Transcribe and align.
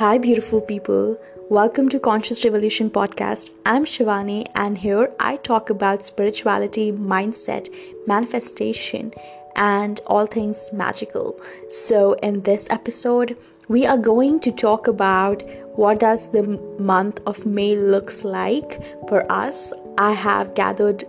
Hi, 0.00 0.16
beautiful 0.16 0.62
people. 0.62 1.20
Welcome 1.50 1.90
to 1.90 2.00
Conscious 2.00 2.42
Revolution 2.42 2.88
Podcast. 2.88 3.50
I'm 3.66 3.84
Shivaani, 3.84 4.46
and 4.54 4.78
here 4.78 5.12
I 5.20 5.36
talk 5.36 5.68
about 5.68 6.02
spirituality, 6.02 6.90
mindset, 6.90 7.68
manifestation, 8.06 9.12
and 9.56 10.00
all 10.06 10.24
things 10.24 10.70
magical. 10.72 11.38
So, 11.68 12.14
in 12.22 12.40
this 12.44 12.66
episode, 12.70 13.36
we 13.68 13.84
are 13.84 13.98
going 13.98 14.40
to 14.40 14.50
talk 14.50 14.86
about 14.86 15.42
what 15.76 16.00
does 16.00 16.32
the 16.32 16.44
month 16.78 17.20
of 17.26 17.44
May 17.44 17.76
looks 17.76 18.24
like 18.24 18.80
for 19.06 19.30
us. 19.30 19.70
I 19.98 20.12
have 20.12 20.54
gathered 20.54 21.04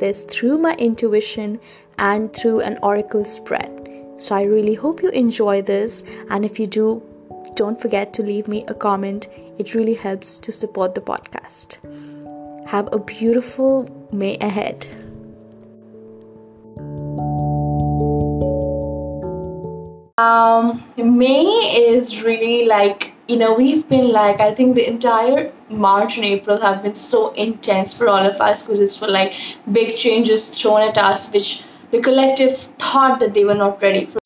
this 0.00 0.22
through 0.22 0.58
my 0.58 0.74
intuition 0.74 1.60
and 1.96 2.34
through 2.34 2.62
an 2.62 2.80
oracle 2.82 3.24
spread. 3.24 3.70
So, 4.18 4.34
I 4.34 4.42
really 4.42 4.74
hope 4.74 5.00
you 5.00 5.10
enjoy 5.10 5.62
this, 5.62 6.02
and 6.28 6.44
if 6.44 6.58
you 6.58 6.66
do, 6.66 7.02
don't 7.54 7.80
forget 7.80 8.12
to 8.14 8.22
leave 8.22 8.48
me 8.48 8.64
a 8.68 8.74
comment. 8.74 9.28
It 9.58 9.74
really 9.74 9.94
helps 9.94 10.38
to 10.38 10.52
support 10.52 10.94
the 10.94 11.00
podcast. 11.00 11.76
Have 12.66 12.88
a 12.92 12.98
beautiful 12.98 14.08
May 14.12 14.38
ahead. 14.38 14.86
Um, 20.18 20.82
May 20.96 21.42
is 21.42 22.22
really 22.24 22.66
like, 22.66 23.14
you 23.28 23.36
know, 23.36 23.52
we've 23.54 23.88
been 23.88 24.12
like, 24.12 24.40
I 24.40 24.54
think 24.54 24.76
the 24.76 24.88
entire 24.88 25.52
March 25.68 26.16
and 26.16 26.24
April 26.24 26.60
have 26.60 26.82
been 26.82 26.94
so 26.94 27.32
intense 27.32 27.96
for 27.96 28.08
all 28.08 28.24
of 28.24 28.40
us 28.40 28.62
because 28.64 28.80
it's 28.80 28.96
for 28.96 29.08
like 29.08 29.34
big 29.72 29.96
changes 29.96 30.50
thrown 30.50 30.82
at 30.82 30.98
us, 30.98 31.32
which 31.32 31.64
the 31.90 32.00
collective 32.00 32.56
thought 32.56 33.20
that 33.20 33.34
they 33.34 33.44
were 33.44 33.54
not 33.54 33.82
ready 33.82 34.04
for 34.04 34.21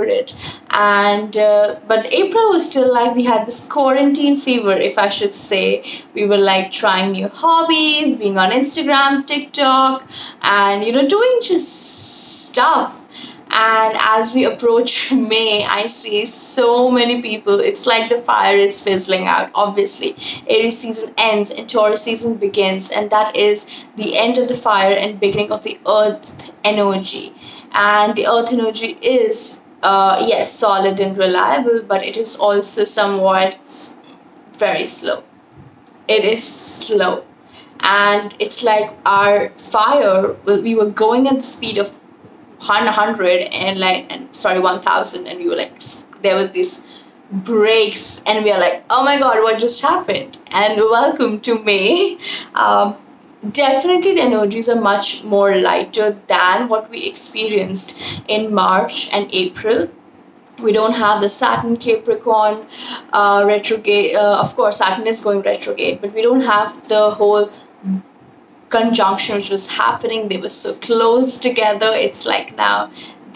and 0.76 1.36
uh, 1.38 1.76
but 1.88 2.12
april 2.12 2.50
was 2.50 2.68
still 2.70 2.92
like 2.92 3.14
we 3.14 3.24
had 3.24 3.46
this 3.46 3.66
quarantine 3.66 4.36
fever 4.36 4.72
if 4.72 4.98
i 4.98 5.08
should 5.08 5.34
say 5.34 5.82
we 6.14 6.26
were 6.26 6.36
like 6.36 6.70
trying 6.70 7.12
new 7.12 7.28
hobbies 7.28 8.14
being 8.16 8.36
on 8.36 8.50
instagram 8.50 9.24
tiktok 9.26 10.06
and 10.42 10.84
you 10.84 10.92
know 10.92 11.06
doing 11.08 11.38
just 11.40 12.46
stuff 12.48 13.02
and 13.48 13.96
as 14.00 14.34
we 14.34 14.44
approach 14.44 15.12
May, 15.32 15.64
I 15.64 15.86
see 15.86 16.24
so 16.24 16.90
many 16.90 17.22
people. 17.22 17.60
It's 17.60 17.86
like 17.86 18.08
the 18.08 18.16
fire 18.16 18.56
is 18.56 18.82
fizzling 18.82 19.28
out. 19.28 19.50
Obviously, 19.54 20.16
Aries 20.48 20.78
season 20.78 21.14
ends 21.16 21.52
and 21.52 21.68
Taurus 21.68 22.02
season 22.02 22.36
begins, 22.36 22.90
and 22.90 23.08
that 23.10 23.34
is 23.36 23.86
the 23.94 24.18
end 24.18 24.38
of 24.38 24.48
the 24.48 24.56
fire 24.56 24.92
and 24.92 25.20
beginning 25.20 25.52
of 25.52 25.62
the 25.62 25.78
earth 25.86 26.52
energy 26.64 27.32
and 27.76 28.14
the 28.16 28.26
earth 28.26 28.52
energy 28.52 28.98
is 29.02 29.60
uh, 29.82 30.24
yes 30.26 30.52
solid 30.52 30.98
and 31.00 31.16
reliable 31.16 31.82
but 31.82 32.02
it 32.02 32.16
is 32.16 32.36
also 32.36 32.84
somewhat 32.84 33.58
very 34.56 34.86
slow. 34.86 35.22
It 36.08 36.24
is 36.24 36.44
slow. 36.44 37.24
And 37.80 38.34
it's 38.38 38.64
like 38.64 38.90
our 39.04 39.50
fire 39.50 40.32
we 40.44 40.74
were 40.74 40.90
going 40.90 41.28
at 41.28 41.36
the 41.36 41.42
speed 41.42 41.78
of 41.78 41.90
100 42.58 43.42
and 43.52 43.78
like 43.78 44.12
and 44.12 44.34
sorry 44.34 44.58
1000 44.58 45.28
and 45.28 45.38
we 45.38 45.48
were 45.48 45.56
like 45.56 45.80
there 46.22 46.34
was 46.34 46.50
this 46.50 46.84
breaks 47.30 48.22
and 48.24 48.44
we 48.44 48.50
are 48.50 48.58
like 48.58 48.82
oh 48.88 49.04
my 49.04 49.18
god 49.18 49.42
what 49.42 49.58
just 49.58 49.82
happened? 49.82 50.38
And 50.52 50.78
welcome 50.80 51.40
to 51.40 51.62
may. 51.64 52.18
Um, 52.54 52.96
definitely 53.52 54.14
the 54.14 54.22
energies 54.22 54.68
are 54.68 54.80
much 54.80 55.24
more 55.24 55.56
lighter 55.56 56.16
than 56.26 56.68
what 56.68 56.90
we 56.90 57.06
experienced 57.06 58.22
in 58.28 58.54
March 58.54 59.12
and 59.12 59.28
April. 59.32 59.88
We 60.62 60.72
don't 60.72 60.94
have 60.94 61.20
the 61.20 61.28
Saturn 61.28 61.76
Capricorn 61.76 62.66
uh, 63.12 63.44
retrograde. 63.46 64.14
Uh, 64.14 64.40
of 64.40 64.56
course, 64.56 64.78
Saturn 64.78 65.06
is 65.06 65.20
going 65.20 65.42
retrograde, 65.42 66.00
but 66.00 66.14
we 66.14 66.22
don't 66.22 66.40
have 66.40 66.88
the 66.88 67.10
whole 67.10 67.50
conjunction 68.70 69.36
which 69.36 69.50
was 69.50 69.70
happening. 69.70 70.28
They 70.28 70.38
were 70.38 70.48
so 70.48 70.74
close 70.80 71.38
together. 71.38 71.92
It's 71.92 72.26
like 72.26 72.56
now 72.56 72.90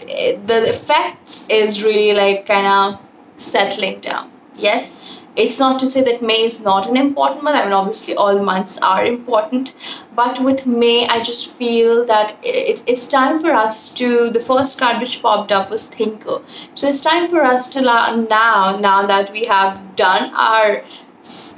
the 0.07 0.65
effect 0.67 1.45
is 1.49 1.83
really 1.83 2.13
like 2.13 2.45
kind 2.45 2.67
of 2.67 3.01
settling 3.37 3.99
down. 3.99 4.31
Yes, 4.55 5.21
it's 5.35 5.59
not 5.59 5.79
to 5.79 5.87
say 5.87 6.03
that 6.03 6.21
May 6.21 6.43
is 6.43 6.61
not 6.61 6.87
an 6.87 6.97
important 6.97 7.43
month. 7.43 7.55
I 7.55 7.63
mean, 7.63 7.73
obviously, 7.73 8.15
all 8.15 8.37
months 8.39 8.77
are 8.79 9.05
important. 9.05 9.75
But 10.13 10.39
with 10.41 10.67
May, 10.67 11.07
I 11.07 11.19
just 11.19 11.57
feel 11.57 12.05
that 12.05 12.35
it, 12.43 12.83
it's 12.85 13.07
time 13.07 13.39
for 13.39 13.53
us 13.53 13.93
to. 13.95 14.29
The 14.29 14.39
first 14.39 14.79
card 14.79 14.99
which 14.99 15.21
popped 15.21 15.51
up 15.51 15.71
was 15.71 15.87
Thinker. 15.87 16.41
So 16.75 16.87
it's 16.87 17.01
time 17.01 17.27
for 17.29 17.43
us 17.43 17.69
to 17.71 17.81
now, 17.81 18.77
now 18.77 19.05
that 19.05 19.31
we 19.31 19.45
have 19.45 19.95
done 19.95 20.33
our. 20.35 20.83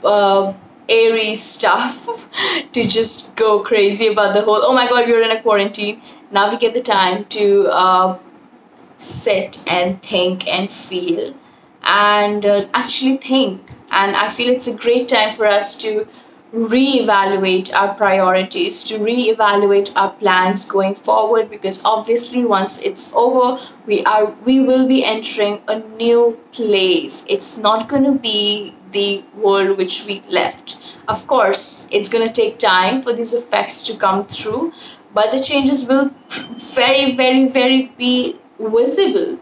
Uh, 0.03 0.53
airy 0.90 1.34
stuff 1.34 2.30
to 2.74 2.86
just 2.86 3.38
go 3.38 3.64
crazy 3.64 4.08
about 4.08 4.34
the 4.34 4.42
whole 4.42 4.62
oh 4.62 4.74
my 4.74 4.86
god 4.90 5.08
we're 5.08 5.22
in 5.22 5.32
a 5.32 5.42
quarantine 5.42 6.02
now 6.32 6.52
we 6.52 6.58
get 6.58 6.74
the 6.74 6.82
time 6.82 7.24
to 7.26 7.70
uh, 7.70 8.20
sit 8.98 9.64
and 9.72 10.02
think 10.03 10.46
and 10.46 10.70
feel 10.70 11.34
and 11.84 12.46
uh, 12.46 12.68
actually 12.74 13.18
think. 13.18 13.72
And 13.92 14.16
I 14.16 14.28
feel 14.30 14.52
it's 14.52 14.68
a 14.68 14.76
great 14.76 15.08
time 15.08 15.34
for 15.34 15.46
us 15.46 15.78
to 15.80 16.08
reevaluate 16.54 17.74
our 17.74 17.96
priorities, 17.96 18.84
to 18.84 19.00
reevaluate 19.00 19.96
our 19.98 20.12
plans 20.12 20.70
going 20.70 20.94
forward 20.94 21.50
because 21.50 21.84
obviously 21.84 22.46
once 22.46 22.80
it's 22.84 23.14
over, 23.16 23.60
we 23.88 24.04
are 24.06 24.28
we 24.46 24.60
will 24.60 24.88
be 24.88 25.04
entering 25.04 25.62
a 25.68 25.80
new 25.98 26.40
place. 26.52 27.26
It's 27.28 27.58
not 27.58 27.90
going 27.90 28.04
to 28.04 28.12
be 28.12 28.76
the 28.92 29.24
world 29.36 29.78
which 29.78 30.06
we 30.06 30.22
left. 30.30 30.78
Of 31.08 31.26
course, 31.28 31.88
it's 31.92 32.08
going 32.08 32.28
to 32.28 32.34
take 32.34 32.60
time 32.60 33.02
for 33.02 33.14
these 33.14 33.34
effects 33.34 33.84
to 33.88 33.98
come 34.00 34.28
through, 34.28 34.74
but 35.14 35.32
the 35.32 35.40
changes 35.40 35.88
will 35.88 36.12
very 36.78 37.16
very 37.16 37.48
very 37.48 37.92
be 37.98 38.36
visible. 38.60 39.40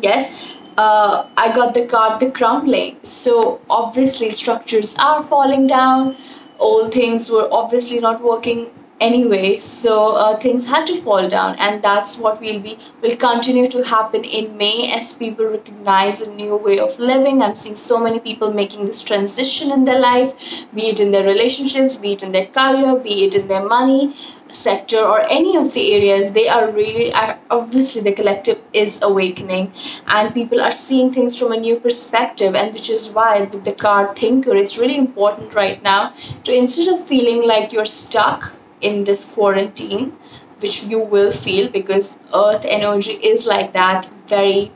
Yes, 0.00 0.60
uh, 0.76 1.26
I 1.36 1.54
got 1.54 1.74
the 1.74 1.86
card 1.86 2.20
the 2.20 2.30
crumbling. 2.30 2.96
So 3.02 3.60
obviously 3.70 4.32
structures 4.32 4.96
are 4.98 5.22
falling 5.22 5.66
down. 5.66 6.16
Old 6.58 6.92
things 6.92 7.30
were 7.30 7.48
obviously 7.52 8.00
not 8.00 8.22
working 8.22 8.70
anyway 9.00 9.58
so 9.58 10.12
uh, 10.12 10.36
things 10.36 10.66
had 10.66 10.86
to 10.86 10.94
fall 10.94 11.28
down 11.28 11.56
and 11.58 11.82
that's 11.82 12.18
what 12.18 12.40
will 12.40 12.60
be 12.60 12.76
will 13.02 13.16
continue 13.16 13.66
to 13.66 13.82
happen 13.84 14.22
in 14.24 14.56
may 14.56 14.92
as 14.92 15.12
people 15.14 15.46
recognize 15.46 16.20
a 16.20 16.32
new 16.34 16.56
way 16.56 16.78
of 16.78 16.96
living. 16.98 17.42
I'm 17.42 17.56
seeing 17.56 17.76
so 17.76 17.98
many 17.98 18.20
people 18.20 18.52
making 18.52 18.86
this 18.86 19.02
transition 19.02 19.72
in 19.72 19.84
their 19.84 19.98
life 19.98 20.64
be 20.74 20.88
it 20.88 21.00
in 21.00 21.10
their 21.10 21.24
relationships 21.24 21.96
be 21.96 22.12
it 22.12 22.22
in 22.22 22.32
their 22.32 22.46
career 22.46 22.94
be 22.96 23.24
it 23.24 23.34
in 23.34 23.48
their 23.48 23.64
money 23.64 24.14
sector 24.48 24.98
or 24.98 25.20
any 25.28 25.56
of 25.56 25.74
the 25.74 25.92
areas. 25.94 26.32
They 26.32 26.48
are 26.48 26.70
really 26.70 27.12
are 27.12 27.38
obviously 27.50 28.02
the 28.02 28.12
collective 28.12 28.62
is 28.72 29.02
awakening 29.02 29.72
and 30.06 30.32
people 30.32 30.60
are 30.60 30.70
seeing 30.70 31.12
things 31.12 31.38
from 31.38 31.52
a 31.52 31.56
new 31.56 31.80
perspective 31.80 32.54
and 32.54 32.72
which 32.72 32.88
is 32.88 33.12
why 33.12 33.46
the, 33.46 33.58
the 33.58 33.72
card 33.72 34.16
thinker 34.16 34.54
it's 34.54 34.78
really 34.78 34.96
important 34.96 35.54
right 35.54 35.82
now 35.82 36.12
to 36.44 36.56
instead 36.56 36.92
of 36.92 37.04
feeling 37.04 37.46
like 37.46 37.72
you're 37.72 37.84
stuck 37.84 38.56
in 38.84 39.04
this 39.04 39.34
quarantine 39.34 40.12
which 40.60 40.84
you 40.84 41.00
will 41.00 41.30
feel 41.30 41.68
because 41.70 42.18
earth 42.34 42.64
energy 42.64 43.12
is 43.32 43.46
like 43.46 43.72
that 43.72 44.10
very 44.26 44.70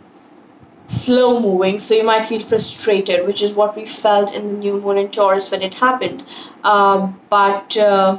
slow 0.86 1.38
moving 1.40 1.78
so 1.78 1.94
you 1.94 2.04
might 2.04 2.24
feel 2.24 2.40
frustrated 2.40 3.26
which 3.26 3.42
is 3.42 3.54
what 3.54 3.76
we 3.76 3.84
felt 3.84 4.34
in 4.36 4.48
the 4.48 4.58
new 4.58 4.80
moon 4.80 4.98
in 4.98 5.08
taurus 5.10 5.50
when 5.52 5.62
it 5.62 5.74
happened 5.74 6.24
uh, 6.64 7.06
but 7.28 7.76
uh, 7.76 8.16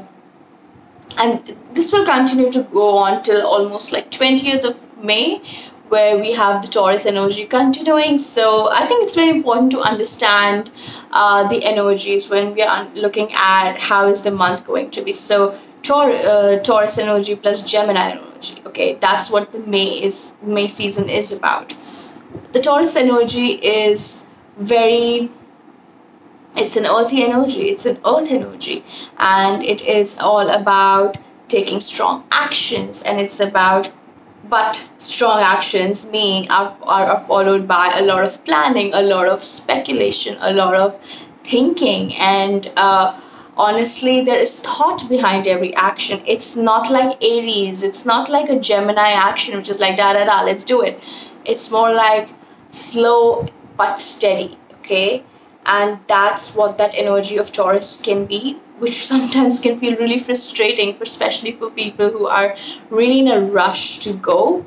and 1.19 1.55
this 1.73 1.91
will 1.91 2.05
continue 2.05 2.51
to 2.51 2.63
go 2.63 2.97
on 2.97 3.21
till 3.23 3.45
almost 3.45 3.91
like 3.91 4.09
20th 4.11 4.63
of 4.63 5.03
May 5.03 5.41
where 5.89 6.17
we 6.19 6.31
have 6.33 6.61
the 6.61 6.67
Taurus 6.67 7.05
energy 7.05 7.45
continuing. 7.45 8.17
So 8.17 8.69
I 8.71 8.85
think 8.85 9.03
it's 9.03 9.15
very 9.15 9.29
important 9.29 9.71
to 9.71 9.81
understand 9.81 10.71
uh, 11.11 11.47
the 11.47 11.63
energies 11.63 12.29
when 12.29 12.53
we 12.53 12.61
are 12.61 12.87
looking 12.93 13.33
at 13.33 13.77
how 13.79 14.07
is 14.07 14.21
the 14.21 14.31
month 14.31 14.65
going 14.65 14.91
to 14.91 15.03
be. 15.03 15.11
So 15.11 15.57
Taur- 15.83 16.11
uh, 16.11 16.59
Taurus 16.59 16.97
energy 16.97 17.35
plus 17.35 17.69
Gemini 17.69 18.11
energy. 18.11 18.61
Okay, 18.65 18.97
that's 19.01 19.31
what 19.31 19.51
the 19.51 19.59
May 19.59 20.03
is 20.03 20.33
May 20.41 20.67
season 20.67 21.09
is 21.09 21.37
about. 21.37 21.69
The 22.53 22.59
Taurus 22.59 22.95
energy 22.95 23.51
is 23.53 24.25
very 24.57 25.29
it's 26.55 26.75
an 26.75 26.85
earthy 26.85 27.23
energy 27.23 27.69
it's 27.69 27.85
an 27.85 27.97
earth 28.05 28.31
energy 28.31 28.83
and 29.19 29.63
it 29.63 29.87
is 29.87 30.19
all 30.19 30.49
about 30.49 31.17
taking 31.47 31.79
strong 31.79 32.23
actions 32.31 33.03
and 33.03 33.19
it's 33.19 33.39
about 33.39 33.91
but 34.49 34.75
strong 34.97 35.41
actions 35.41 36.09
mean 36.09 36.49
are, 36.49 36.75
are, 36.83 37.05
are 37.05 37.19
followed 37.19 37.67
by 37.67 37.91
a 37.95 38.01
lot 38.01 38.23
of 38.23 38.43
planning 38.45 38.93
a 38.93 39.01
lot 39.01 39.27
of 39.27 39.43
speculation 39.43 40.35
a 40.41 40.51
lot 40.51 40.73
of 40.73 40.99
thinking 41.43 42.15
and 42.15 42.73
uh, 42.77 43.19
honestly 43.59 44.21
there 44.21 44.39
is 44.39 44.61
thought 44.61 45.07
behind 45.09 45.45
every 45.45 45.75
action. 45.75 46.21
It's 46.25 46.55
not 46.55 46.89
like 46.89 47.21
aries. 47.21 47.83
It's 47.83 48.05
not 48.05 48.29
like 48.29 48.49
a 48.49 48.59
gemini 48.59 49.09
action 49.11 49.57
which 49.57 49.69
is 49.69 49.79
like 49.81 49.97
da 49.97 50.13
da 50.13 50.23
da 50.25 50.43
let's 50.43 50.63
do 50.63 50.81
it. 50.81 51.03
It's 51.45 51.69
more 51.71 51.93
like 51.93 52.29
slow 52.69 53.47
but 53.77 53.99
steady 53.99 54.57
okay? 54.79 55.23
And 55.65 55.99
that's 56.07 56.55
what 56.55 56.77
that 56.77 56.95
energy 56.95 57.37
of 57.37 57.51
taurus 57.51 58.01
can 58.01 58.25
be 58.25 58.57
which 58.77 59.05
sometimes 59.11 59.59
can 59.59 59.77
feel 59.77 59.97
really 59.97 60.19
frustrating 60.19 60.95
especially 61.01 61.51
for 61.51 61.69
people 61.69 62.09
who 62.09 62.27
are 62.27 62.55
really 62.89 63.19
in 63.19 63.27
a 63.27 63.41
rush 63.41 63.99
to 64.05 64.17
go. 64.19 64.65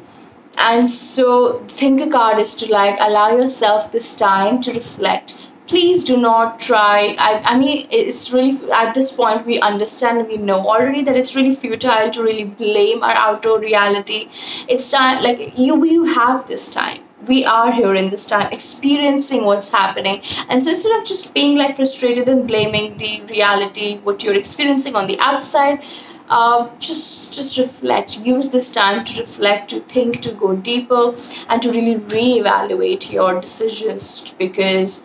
And 0.59 0.89
so 0.89 1.65
Thinker 1.67 2.11
card 2.11 2.39
is 2.39 2.55
to 2.57 2.71
like 2.71 2.99
allow 3.01 3.31
yourself 3.31 3.91
this 3.91 4.15
time 4.15 4.61
to 4.61 4.73
reflect 4.75 5.52
please 5.67 6.05
do 6.05 6.17
not 6.17 6.59
try. 6.61 7.17
I, 7.19 7.41
I 7.45 7.59
mean 7.59 7.87
it's 7.91 8.33
really 8.33 8.71
at 8.73 8.95
this 8.95 9.17
point 9.17 9.47
we 9.47 9.61
understand 9.61 10.27
we 10.29 10.37
know 10.37 10.59
already 10.67 11.03
that 11.03 11.17
it's 11.17 11.37
really 11.37 11.55
futile 11.55 12.11
to 12.11 12.23
really 12.23 12.45
blame 12.45 13.03
our 13.03 13.13
outdoor 13.13 13.59
reality. 13.61 14.29
It's 14.69 14.91
time 14.91 15.23
like 15.23 15.59
you 15.59 15.85
you 15.85 16.05
have 16.05 16.47
this 16.47 16.73
time. 16.75 17.01
We 17.29 17.45
are 17.45 17.71
here 17.71 17.95
in 17.95 18.11
this 18.11 18.27
time 18.27 18.53
experiencing 18.53 19.45
what's 19.45 19.73
happening. 19.73 20.23
And 20.49 20.61
so 20.63 20.71
instead 20.71 20.99
of 20.99 21.05
just 21.05 21.33
being 21.35 21.57
like 21.57 21.77
frustrated 21.77 22.29
and 22.29 22.49
blaming 22.49 22.97
the 22.97 23.23
reality 23.31 23.99
what 23.99 24.25
you're 24.25 24.37
experiencing 24.37 24.97
on 24.97 25.07
the 25.07 25.19
outside 25.21 25.85
uh, 26.29 26.69
just 26.79 27.35
just 27.35 27.59
reflect 27.59 28.19
use 28.25 28.49
this 28.49 28.73
time 28.73 29.05
to 29.05 29.21
reflect 29.21 29.69
to 29.71 29.81
think 29.81 30.21
to 30.23 30.35
go 30.35 30.57
deeper 30.57 31.15
and 31.51 31.63
to 31.63 31.71
really 31.71 31.97
reevaluate 32.17 33.13
your 33.13 33.41
decisions 33.41 34.35
because 34.39 35.05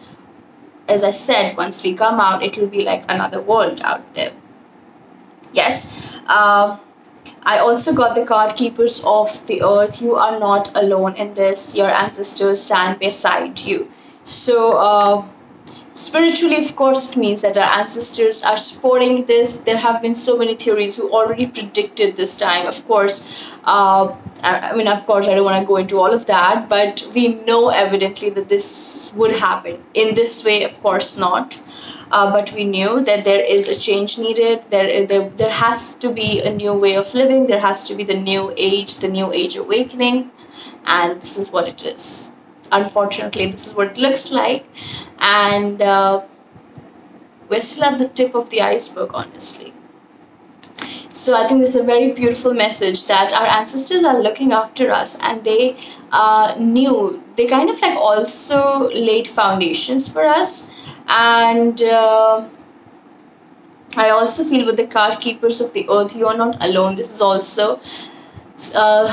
as 0.88 1.04
i 1.04 1.12
said 1.12 1.56
once 1.58 1.84
we 1.84 1.94
come 1.94 2.20
out 2.20 2.44
it 2.44 2.58
will 2.58 2.68
be 2.68 2.84
like 2.84 3.04
another 3.10 3.42
world 3.42 3.82
out 3.84 4.14
there 4.14 4.32
yes 5.54 6.22
uh, 6.28 6.78
I 7.48 7.60
also 7.60 7.96
got 7.96 8.14
the 8.14 8.26
card 8.26 8.58
Keepers 8.58 9.06
of 9.06 9.30
the 9.48 9.64
Earth. 9.64 10.02
You 10.02 10.16
are 10.16 10.38
not 10.38 10.76
alone 10.76 11.16
in 11.16 11.34
this. 11.34 11.74
Your 11.74 11.90
ancestors 11.90 12.62
stand 12.62 13.00
beside 13.00 13.62
you. 13.62 13.90
So, 14.26 14.74
uh, 14.74 15.26
spiritually, 15.98 16.58
of 16.58 16.76
course, 16.76 17.12
it 17.12 17.18
means 17.18 17.42
that 17.42 17.58
our 17.58 17.80
ancestors 17.80 18.44
are 18.44 18.58
supporting 18.58 19.26
this. 19.26 19.58
There 19.58 19.78
have 19.78 20.02
been 20.02 20.16
so 20.16 20.38
many 20.38 20.56
theories 20.56 20.98
who 20.98 21.10
already 21.12 21.48
predicted 21.48 22.16
this 22.16 22.38
time. 22.38 22.68
Of 22.68 22.88
course, 22.88 23.36
uh, 23.64 24.16
I 24.44 24.76
mean, 24.76 24.88
of 24.88 25.06
course, 25.06 25.28
I 25.28 25.36
don't 25.36 25.46
want 25.46 25.62
to 25.62 25.68
go 25.68 25.78
into 25.78 26.00
all 26.00 26.14
of 26.14 26.26
that, 26.28 26.70
but 26.70 27.10
we 27.16 27.36
know 27.46 27.70
evidently 27.70 28.30
that 28.30 28.48
this 28.48 29.14
would 29.16 29.32
happen. 29.32 29.84
In 29.94 30.16
this 30.16 30.46
way, 30.46 30.64
of 30.64 30.82
course, 30.82 31.18
not 31.18 31.62
uh, 32.12 32.32
but 32.32 32.52
we 32.54 32.64
knew 32.64 33.04
that 33.04 33.26
there 33.26 33.42
is 33.42 33.68
a 33.68 33.80
change 33.80 34.18
needed 34.20 34.64
there, 34.70 35.06
there 35.06 35.30
there 35.30 35.52
has 35.52 35.96
to 35.96 36.14
be 36.14 36.42
a 36.42 36.50
new 36.54 36.74
way 36.74 36.96
of 36.96 37.14
living 37.14 37.48
there 37.48 37.60
has 37.60 37.84
to 37.84 37.96
be 37.96 38.04
the 38.04 38.14
new 38.14 38.54
age 38.58 39.00
the 39.00 39.08
new 39.08 39.32
age 39.34 39.58
awakening 39.58 40.30
and 40.86 41.22
this 41.22 41.38
is 41.38 41.52
what 41.52 41.68
it 41.68 41.86
is 41.86 42.32
unfortunately 42.72 43.48
this 43.48 43.68
is 43.68 43.76
what 43.76 43.92
it 43.92 43.98
looks 43.98 44.32
like. 44.32 44.66
And 45.20 45.82
uh, 45.82 46.26
we're 47.50 47.62
still 47.62 47.86
at 47.86 48.00
the 48.00 48.10
tip 48.10 48.36
of 48.36 48.50
the 48.50 48.62
iceberg 48.62 49.12
honestly. 49.14 49.74
So 51.12 51.36
i 51.36 51.48
think 51.48 51.62
this 51.62 51.76
is 51.76 51.82
a 51.82 51.84
very 51.84 52.12
beautiful 52.12 52.54
message 52.54 53.08
that 53.08 53.34
our 53.34 53.48
ancestors 53.48 54.04
are 54.06 54.20
looking 54.22 54.52
after 54.52 54.92
us 54.92 55.18
and 55.24 55.44
they 55.44 55.76
uh, 56.12 56.56
knew 56.60 57.24
they 57.36 57.48
kind 57.48 57.70
of 57.70 57.82
like 57.82 57.98
also 57.98 58.90
laid 58.90 59.28
foundations 59.28 60.12
for 60.12 60.26
us. 60.26 60.72
And 61.08 61.82
uh, 61.82 62.48
I 63.98 64.10
also 64.10 64.44
feel 64.44 64.66
with 64.66 64.78
the 64.78 64.88
card 64.88 65.20
keepers 65.20 65.62
of 65.62 65.74
the 65.74 65.88
earth, 65.90 66.16
you 66.16 66.28
are 66.28 66.38
not 66.38 66.64
alone. 66.64 66.96
This 66.96 67.12
is 67.12 67.22
also 67.22 67.80
uh, 68.76 69.08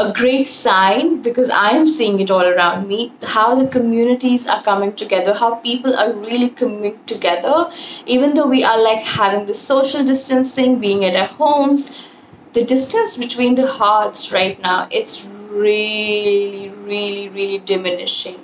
a 0.00 0.12
great 0.12 0.46
sign 0.46 1.20
because 1.20 1.50
I 1.50 1.70
am 1.70 1.86
seeing 1.86 2.20
it 2.20 2.30
all 2.30 2.46
around 2.46 2.88
me 2.88 3.12
how 3.22 3.54
the 3.54 3.68
communities 3.68 4.46
are 4.46 4.62
coming 4.62 4.94
together, 4.94 5.34
how 5.34 5.56
people 5.56 5.94
are 5.94 6.12
really 6.12 6.48
coming 6.48 6.98
together, 7.04 7.70
even 8.06 8.34
though 8.34 8.46
we 8.46 8.64
are 8.64 8.82
like 8.82 9.02
having 9.02 9.44
the 9.46 9.54
social 9.54 10.04
distancing, 10.04 10.78
being 10.80 11.04
at 11.04 11.16
our 11.16 11.28
homes. 11.28 12.08
The 12.54 12.64
distance 12.64 13.16
between 13.16 13.54
the 13.54 13.66
hearts 13.66 14.32
right 14.32 14.60
now, 14.60 14.88
it's 14.90 15.30
really, 15.50 16.70
really, 16.70 17.28
really 17.28 17.58
diminishing 17.58 18.40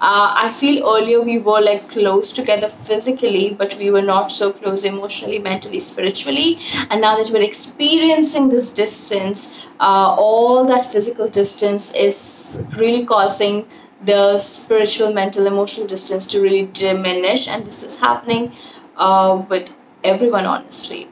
uh, 0.00 0.34
I 0.36 0.50
feel 0.50 0.86
earlier 0.86 1.22
we 1.22 1.38
were 1.38 1.60
like 1.60 1.90
close 1.90 2.32
together 2.32 2.68
physically, 2.68 3.54
but 3.58 3.74
we 3.78 3.90
were 3.90 4.02
not 4.02 4.30
so 4.30 4.52
close 4.52 4.84
emotionally, 4.84 5.38
mentally, 5.38 5.80
spiritually. 5.80 6.58
And 6.90 7.00
now 7.00 7.16
that 7.16 7.30
we're 7.32 7.42
experiencing 7.42 8.50
this 8.50 8.70
distance, 8.70 9.58
uh, 9.80 10.14
all 10.18 10.66
that 10.66 10.84
physical 10.84 11.28
distance 11.28 11.94
is 11.94 12.62
really 12.76 13.06
causing 13.06 13.66
the 14.04 14.36
spiritual, 14.36 15.14
mental, 15.14 15.46
emotional 15.46 15.86
distance 15.86 16.26
to 16.26 16.42
really 16.42 16.66
diminish. 16.74 17.48
And 17.48 17.64
this 17.64 17.82
is 17.82 17.98
happening 17.98 18.52
uh, 18.96 19.44
with 19.48 19.78
everyone, 20.04 20.44
honestly 20.44 21.08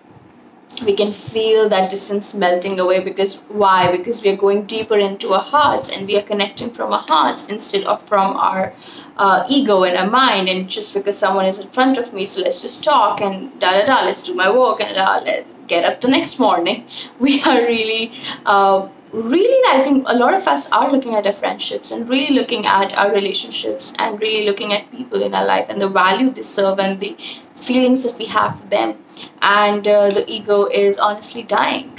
we 0.83 0.95
can 0.95 1.13
feel 1.13 1.69
that 1.69 1.91
distance 1.91 2.35
melting 2.35 2.81
away 2.81 3.01
because 3.01 3.45
why? 3.49 3.95
Because 3.97 4.23
we 4.23 4.31
are 4.31 4.37
going 4.37 4.65
deeper 4.65 4.97
into 4.97 5.33
our 5.33 5.43
hearts 5.43 5.91
and 5.91 6.07
we 6.07 6.17
are 6.17 6.23
connecting 6.23 6.71
from 6.71 6.93
our 6.93 7.05
hearts 7.07 7.49
instead 7.49 7.85
of 7.85 8.01
from 8.03 8.37
our 8.37 8.73
uh, 9.17 9.45
ego 9.49 9.85
and 9.85 9.97
our 9.97 10.11
mind. 10.11 10.49
And 10.49 10.69
just 10.69 10.95
because 10.95 11.19
someone 11.19 11.47
is 11.47 11.61
in 11.61 11.69
front 11.69 11.99
of 11.99 12.13
me 12.13 12.25
so 12.25 12.43
let's 12.43 12.63
just 12.63 12.83
talk 12.85 13.21
and 13.21 13.59
da 13.61 13.73
da 13.73 13.85
da 13.87 14.05
let's 14.05 14.23
do 14.23 14.35
my 14.35 14.51
work 14.51 14.81
and 14.81 14.97
uh, 14.97 15.21
let 15.25 15.47
get 15.67 15.85
up 15.85 16.01
the 16.01 16.09
next 16.09 16.39
morning. 16.39 16.87
We 17.19 17.43
are 17.43 17.61
really 17.63 18.13
uh, 18.45 18.89
really 19.15 19.63
i 19.69 19.83
think 19.83 20.05
a 20.09 20.17
lot 20.17 20.35
of 20.35 20.47
us 20.49 20.71
are 20.73 20.91
looking 20.91 21.15
at 21.15 21.25
our 21.25 21.33
friendships 21.33 21.93
and 21.93 22.09
really 22.09 22.35
looking 22.35 22.67
at 22.67 22.97
our 22.99 23.13
relationships 23.13 23.93
and 24.01 24.21
really 24.21 24.45
looking 24.45 24.73
at 24.73 24.91
people 24.91 25.23
in 25.23 25.35
our 25.35 25.47
life 25.47 25.69
and 25.69 25.81
the 25.81 25.89
value 25.89 26.31
they 26.31 26.43
serve 26.43 26.81
and 26.81 26.99
the 26.99 27.17
feelings 27.55 28.03
that 28.03 28.19
we 28.19 28.25
have 28.25 28.59
for 28.59 28.67
them. 28.67 28.97
And 29.41 29.87
uh, 29.87 30.11
the 30.11 30.25
ego 30.29 30.67
is 30.67 30.99
honestly 30.99 31.45
dying. 31.45 31.97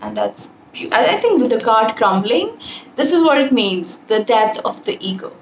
And 0.00 0.16
that's 0.16 0.50
I 0.92 1.16
think 1.16 1.42
with 1.42 1.50
the 1.50 1.60
card 1.60 1.96
crumbling 1.96 2.58
this 2.96 3.12
is 3.12 3.22
what 3.22 3.38
it 3.38 3.52
means 3.52 3.98
the 4.00 4.24
death 4.24 4.58
of 4.64 4.82
the 4.84 4.96
ego. 5.00 5.32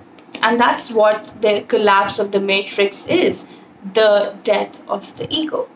And 0.42 0.58
that's 0.58 0.92
what 0.92 1.34
the 1.40 1.62
collapse 1.62 2.18
of 2.18 2.32
the 2.32 2.40
matrix 2.40 3.06
is 3.06 3.46
the 3.94 4.34
death 4.42 4.82
of 4.88 5.16
the 5.16 5.32
ego. 5.32 5.68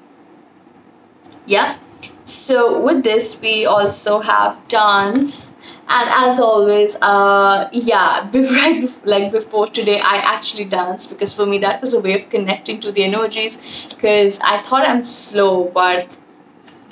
Yeah 1.47 1.77
so 2.25 2.81
with 2.81 3.03
this 3.03 3.41
we 3.41 3.67
also 3.67 4.21
have 4.21 4.57
dance. 4.69 5.51
And 5.89 6.09
as 6.11 6.41
always 6.41 6.97
uh 7.03 7.69
yeah 7.73 8.25
before, 8.33 9.03
like 9.05 9.31
before 9.31 9.67
today 9.67 10.01
i 10.01 10.17
actually 10.25 10.65
danced 10.65 11.11
because 11.11 11.37
for 11.37 11.44
me 11.44 11.58
that 11.58 11.82
was 11.82 11.93
a 11.93 12.01
way 12.01 12.15
of 12.15 12.31
connecting 12.31 12.81
to 12.81 12.93
the 12.93 13.05
energies 13.05 13.89
because 13.91 14.41
i 14.41 14.56
thought 14.63 14.89
i'm 14.89 15.03
slow 15.03 15.65
but 15.75 16.17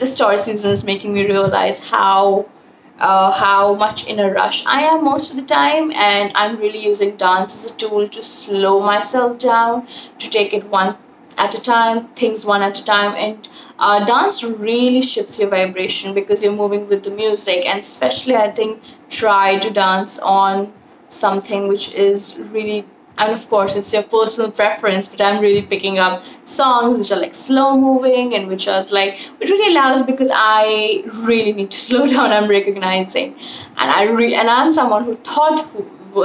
this 0.00 0.16
Taurus 0.16 0.44
season 0.44 0.72
is 0.72 0.82
making 0.82 1.12
me 1.14 1.26
realize 1.26 1.88
how 1.88 2.46
uh, 2.98 3.30
how 3.30 3.74
much 3.74 4.08
in 4.10 4.18
a 4.18 4.30
rush 4.30 4.66
I 4.66 4.82
am 4.82 5.04
most 5.04 5.32
of 5.32 5.40
the 5.40 5.46
time, 5.46 5.92
and 5.92 6.32
I'm 6.34 6.56
really 6.56 6.82
using 6.84 7.16
dance 7.16 7.54
as 7.54 7.72
a 7.72 7.76
tool 7.76 8.08
to 8.08 8.22
slow 8.22 8.80
myself 8.80 9.38
down, 9.38 9.86
to 10.18 10.30
take 10.30 10.52
it 10.52 10.64
one 10.64 10.96
at 11.44 11.54
a 11.54 11.62
time, 11.62 12.06
things 12.22 12.44
one 12.44 12.62
at 12.62 12.78
a 12.78 12.84
time, 12.84 13.14
and 13.16 13.48
uh, 13.78 14.04
dance 14.04 14.44
really 14.44 15.02
shifts 15.02 15.40
your 15.40 15.50
vibration 15.50 16.14
because 16.14 16.42
you're 16.44 16.60
moving 16.64 16.88
with 16.88 17.02
the 17.02 17.10
music, 17.10 17.66
and 17.66 17.80
especially 17.80 18.36
I 18.36 18.50
think 18.50 18.82
try 19.08 19.58
to 19.58 19.70
dance 19.70 20.18
on 20.20 20.72
something 21.08 21.68
which 21.68 21.94
is 21.94 22.40
really 22.52 22.84
and 23.18 23.32
of 23.32 23.48
course 23.48 23.76
it's 23.76 23.92
your 23.92 24.02
personal 24.02 24.50
preference 24.50 25.08
but 25.08 25.20
i'm 25.20 25.40
really 25.40 25.62
picking 25.62 25.98
up 25.98 26.22
songs 26.44 26.98
which 26.98 27.10
are 27.12 27.20
like 27.20 27.34
slow 27.34 27.76
moving 27.76 28.34
and 28.34 28.48
which 28.48 28.66
are 28.68 28.82
like 28.90 29.18
which 29.38 29.50
really 29.50 29.72
allows 29.72 30.02
because 30.02 30.30
i 30.32 31.02
really 31.24 31.52
need 31.52 31.70
to 31.70 31.78
slow 31.88 32.06
down 32.06 32.32
i'm 32.32 32.48
recognizing. 32.48 33.34
And 33.76 33.90
i 33.90 34.04
really 34.04 34.34
and 34.34 34.48
i'm 34.48 34.72
someone 34.72 35.04
who 35.04 35.16
thought 35.16 35.64
who 35.66 35.84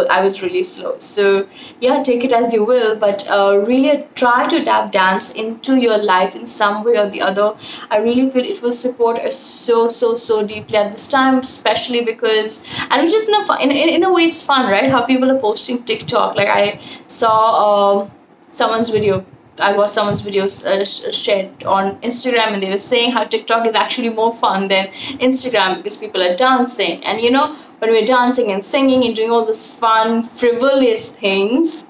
I 0.10 0.24
was 0.24 0.42
really 0.44 0.64
slow. 0.64 0.98
So 1.00 1.48
yeah, 1.82 2.02
take 2.04 2.24
it 2.24 2.34
as 2.34 2.54
you 2.54 2.66
will, 2.66 2.96
but 2.96 3.30
uh, 3.30 3.64
really 3.66 4.08
try 4.16 4.48
to 4.48 4.58
adapt 4.58 4.92
dance 4.92 5.34
into 5.34 5.78
your 5.78 5.98
life 5.98 6.36
in 6.36 6.46
some 6.46 6.84
way 6.84 6.98
or 6.98 7.10
the 7.10 7.22
other. 7.22 7.56
I 7.90 8.00
really 8.00 8.30
feel 8.30 8.46
it 8.46 8.62
will 8.62 8.74
support 8.74 9.20
us 9.20 9.36
so 9.36 9.88
so 9.88 10.16
so 10.16 10.46
deeply 10.46 10.78
at 10.78 10.92
this 10.92 11.08
time, 11.08 11.40
especially 11.40 12.04
because 12.04 12.64
and 12.90 13.04
which 13.04 13.14
is 13.14 13.28
in 13.28 13.36
a, 13.36 13.46
fun, 13.46 13.62
in, 13.62 13.72
in, 13.72 13.90
in 13.90 14.04
a 14.04 14.14
way 14.14 14.24
it's 14.24 14.46
fun, 14.46 14.70
right? 14.70 14.90
How 14.90 15.06
people 15.06 15.32
are 15.32 15.40
posting 15.40 15.84
TikTok. 15.84 16.36
Like 16.36 16.50
I 16.50 16.78
saw 17.08 18.02
uh, 18.02 18.10
someone's 18.52 18.90
video 18.90 19.26
I 19.60 19.72
watched 19.72 19.94
someone's 19.94 20.22
videos 20.22 20.66
uh, 20.66 20.84
shared 21.12 21.64
on 21.64 21.98
Instagram, 22.02 22.54
and 22.54 22.64
they 22.64 22.70
were 22.70 22.78
saying 22.78 23.12
how 23.12 23.24
TikTok 23.24 23.66
is 23.68 23.76
actually 23.76 24.10
more 24.10 24.34
fun 24.34 24.68
than 24.68 24.88
Instagram 25.28 25.78
because 25.78 25.98
people 25.98 26.22
are 26.22 26.36
dancing. 26.36 27.04
And 27.06 27.22
you 27.22 27.32
know, 27.32 27.56
when 27.80 27.92
we're 27.92 28.06
dancing 28.06 28.52
and 28.52 28.64
singing 28.64 29.04
and 29.06 29.16
doing 29.16 29.32
all 29.32 29.46
these 29.46 29.78
fun, 29.80 30.24
frivolous 30.24 31.12
things, 31.12 31.88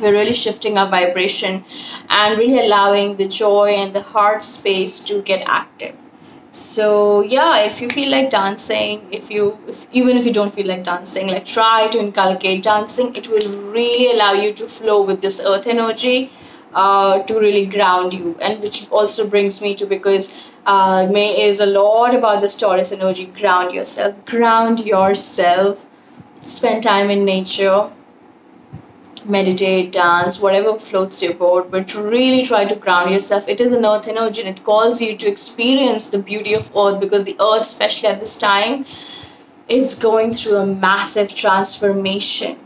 we're 0.00 0.12
really 0.12 0.32
shifting 0.32 0.78
our 0.78 0.88
vibration 0.88 1.64
and 2.08 2.38
really 2.38 2.58
allowing 2.58 3.16
the 3.16 3.28
joy 3.28 3.70
and 3.70 3.92
the 3.92 4.00
heart 4.00 4.42
space 4.42 5.04
to 5.04 5.22
get 5.22 5.44
active. 5.46 5.96
so 6.52 7.22
yeah 7.22 7.60
if 7.66 7.80
you 7.80 7.88
feel 7.88 8.10
like 8.10 8.28
dancing 8.28 9.06
if 9.10 9.30
you 9.30 9.44
if, 9.66 9.86
even 10.00 10.18
if 10.18 10.26
you 10.26 10.32
don't 10.38 10.52
feel 10.56 10.66
like 10.66 10.82
dancing 10.84 11.28
like 11.28 11.46
try 11.46 11.88
to 11.88 11.98
inculcate 11.98 12.62
dancing 12.62 13.14
it 13.20 13.26
will 13.28 13.72
really 13.76 14.14
allow 14.14 14.32
you 14.32 14.52
to 14.52 14.64
flow 14.64 15.00
with 15.00 15.22
this 15.22 15.38
earth 15.46 15.66
energy 15.66 16.30
uh, 16.74 17.22
to 17.22 17.38
really 17.40 17.64
ground 17.64 18.12
you 18.12 18.36
and 18.42 18.62
which 18.62 18.90
also 18.90 19.28
brings 19.30 19.62
me 19.62 19.74
to 19.74 19.86
because 19.86 20.44
uh, 20.66 21.06
may 21.10 21.42
is 21.42 21.60
a 21.60 21.66
lot 21.66 22.14
about 22.14 22.40
this 22.40 22.58
taurus 22.58 22.92
energy 22.92 23.26
ground 23.26 23.74
yourself 23.74 24.24
ground 24.26 24.80
yourself 24.80 25.88
spend 26.40 26.82
time 26.82 27.10
in 27.10 27.24
nature 27.24 27.90
meditate, 29.24 29.92
dance, 29.92 30.40
whatever 30.40 30.78
floats 30.78 31.22
your 31.22 31.34
boat, 31.34 31.70
but 31.70 31.94
really 31.94 32.42
try 32.42 32.64
to 32.64 32.74
ground 32.74 33.10
yourself. 33.10 33.48
It 33.48 33.60
is 33.60 33.72
an 33.72 33.84
earth 33.84 34.08
energy 34.08 34.42
and 34.42 34.58
it 34.58 34.64
calls 34.64 35.00
you 35.00 35.16
to 35.16 35.28
experience 35.28 36.10
the 36.10 36.18
beauty 36.18 36.54
of 36.54 36.74
earth 36.76 37.00
because 37.00 37.24
the 37.24 37.36
earth, 37.40 37.62
especially 37.62 38.08
at 38.08 38.20
this 38.20 38.36
time, 38.36 38.84
is 39.68 40.02
going 40.02 40.32
through 40.32 40.56
a 40.56 40.66
massive 40.66 41.34
transformation. 41.34 42.58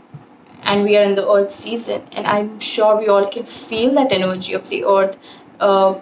And 0.63 0.83
we 0.83 0.97
are 0.97 1.03
in 1.03 1.15
the 1.15 1.29
earth 1.29 1.51
season, 1.51 2.01
and 2.13 2.27
I'm 2.27 2.59
sure 2.59 2.99
we 2.99 3.07
all 3.07 3.25
can 3.29 3.45
feel 3.45 3.93
that 3.93 4.11
energy 4.11 4.53
of 4.53 4.67
the 4.69 4.83
earth 4.83 5.17
uh, 5.61 5.93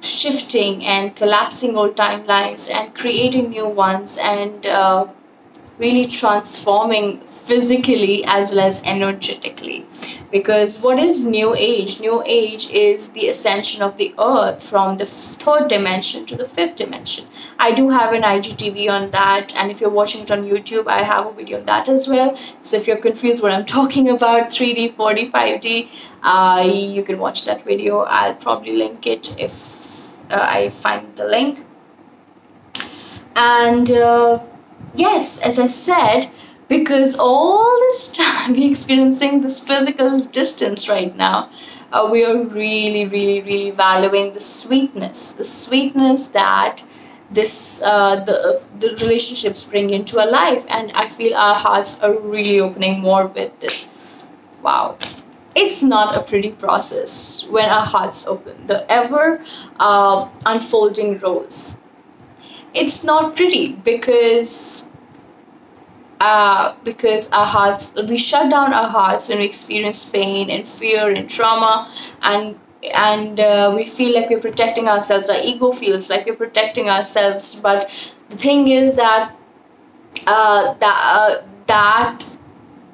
shifting 0.00 0.84
and 0.84 1.14
collapsing 1.16 1.76
old 1.76 1.96
timelines 1.96 2.72
and 2.72 2.94
creating 2.94 3.50
new 3.50 3.66
ones 3.66 4.18
and 4.20 4.66
uh, 4.66 5.06
really 5.80 6.04
transforming 6.04 7.18
physically 7.20 8.22
as 8.26 8.50
well 8.50 8.66
as 8.66 8.82
energetically. 8.84 9.86
Because 10.30 10.82
what 10.82 10.98
is 10.98 11.26
new 11.26 11.54
age? 11.56 12.00
New 12.00 12.22
age 12.26 12.70
is 12.72 13.08
the 13.08 13.28
ascension 13.28 13.82
of 13.82 13.96
the 13.96 14.14
earth 14.18 14.62
from 14.62 14.98
the 14.98 15.06
third 15.06 15.68
dimension 15.68 16.26
to 16.26 16.36
the 16.36 16.46
fifth 16.46 16.76
dimension. 16.76 17.24
I 17.58 17.72
do 17.72 17.88
have 17.88 18.12
an 18.12 18.22
igtv 18.22 18.90
on 18.90 19.10
that 19.10 19.56
and 19.56 19.70
if 19.70 19.80
you're 19.80 19.90
watching 19.90 20.22
it 20.22 20.30
on 20.30 20.44
youtube 20.44 20.86
i 20.86 21.02
have 21.02 21.26
a 21.26 21.32
video 21.32 21.58
on 21.58 21.64
that 21.66 21.88
as 21.88 22.08
well. 22.08 22.34
So 22.34 22.76
if 22.76 22.86
you're 22.86 23.04
confused 23.08 23.42
what 23.42 23.52
i'm 23.52 23.64
talking 23.64 24.10
about 24.10 24.50
3d 24.50 24.92
4d 24.92 25.30
5d 25.30 25.88
uh, 26.22 26.62
you 26.70 27.02
can 27.02 27.18
watch 27.18 27.44
that 27.46 27.62
video. 27.62 28.00
I'll 28.00 28.34
probably 28.34 28.76
link 28.76 29.06
it 29.06 29.34
if 29.40 29.79
uh, 30.30 30.46
i 30.48 30.68
find 30.68 31.14
the 31.16 31.26
link. 31.26 31.64
And 33.36 33.90
uh, 33.90 34.40
yes, 34.94 35.40
as 35.42 35.58
I 35.58 35.66
said, 35.66 36.30
because 36.68 37.18
all 37.18 37.64
this 37.80 38.12
time 38.16 38.52
we're 38.54 38.70
experiencing 38.70 39.40
this 39.40 39.66
physical 39.66 40.20
distance 40.20 40.88
right 40.88 41.14
now, 41.16 41.50
uh, 41.92 42.08
we 42.10 42.24
are 42.24 42.36
really, 42.36 43.06
really, 43.06 43.40
really 43.42 43.70
valuing 43.70 44.32
the 44.32 44.40
sweetness, 44.40 45.32
the 45.32 45.44
sweetness 45.44 46.28
that 46.28 46.84
this 47.30 47.80
uh, 47.82 48.16
the 48.24 48.60
the 48.80 48.88
relationships 49.02 49.68
bring 49.68 49.90
into 49.90 50.18
our 50.20 50.30
life, 50.30 50.66
and 50.68 50.92
I 50.92 51.06
feel 51.08 51.36
our 51.36 51.54
hearts 51.54 52.02
are 52.02 52.12
really 52.12 52.60
opening 52.60 53.00
more 53.00 53.26
with 53.26 53.58
this. 53.60 53.88
Wow, 54.62 54.96
it's 55.56 55.82
not 55.82 56.16
a 56.16 56.22
pretty 56.22 56.52
process 56.52 57.48
when 57.50 57.68
our 57.68 57.86
hearts 57.86 58.26
open. 58.26 58.66
The 58.66 58.90
ever 58.90 59.44
uh, 59.78 60.28
unfolding 60.46 61.18
rose. 61.18 61.76
It's 62.74 63.04
not 63.04 63.36
pretty 63.36 63.72
because 63.74 64.86
uh, 66.20 66.74
because 66.84 67.30
our 67.32 67.46
hearts 67.46 67.94
we 68.08 68.18
shut 68.18 68.50
down 68.50 68.74
our 68.74 68.88
hearts 68.88 69.28
when 69.28 69.38
we 69.38 69.44
experience 69.44 70.10
pain 70.10 70.50
and 70.50 70.66
fear 70.66 71.10
and 71.10 71.28
trauma 71.28 71.90
and 72.22 72.58
and 72.94 73.40
uh, 73.40 73.72
we 73.74 73.84
feel 73.84 74.14
like 74.14 74.30
we're 74.30 74.40
protecting 74.40 74.88
ourselves. 74.88 75.28
Our 75.28 75.40
ego 75.42 75.70
feels 75.70 76.08
like 76.08 76.26
we're 76.26 76.36
protecting 76.36 76.88
ourselves. 76.88 77.60
But 77.60 77.90
the 78.30 78.36
thing 78.36 78.68
is 78.68 78.96
that 78.96 79.34
uh, 80.26 80.74
that 80.74 81.02
uh, 81.04 81.42
that 81.66 82.24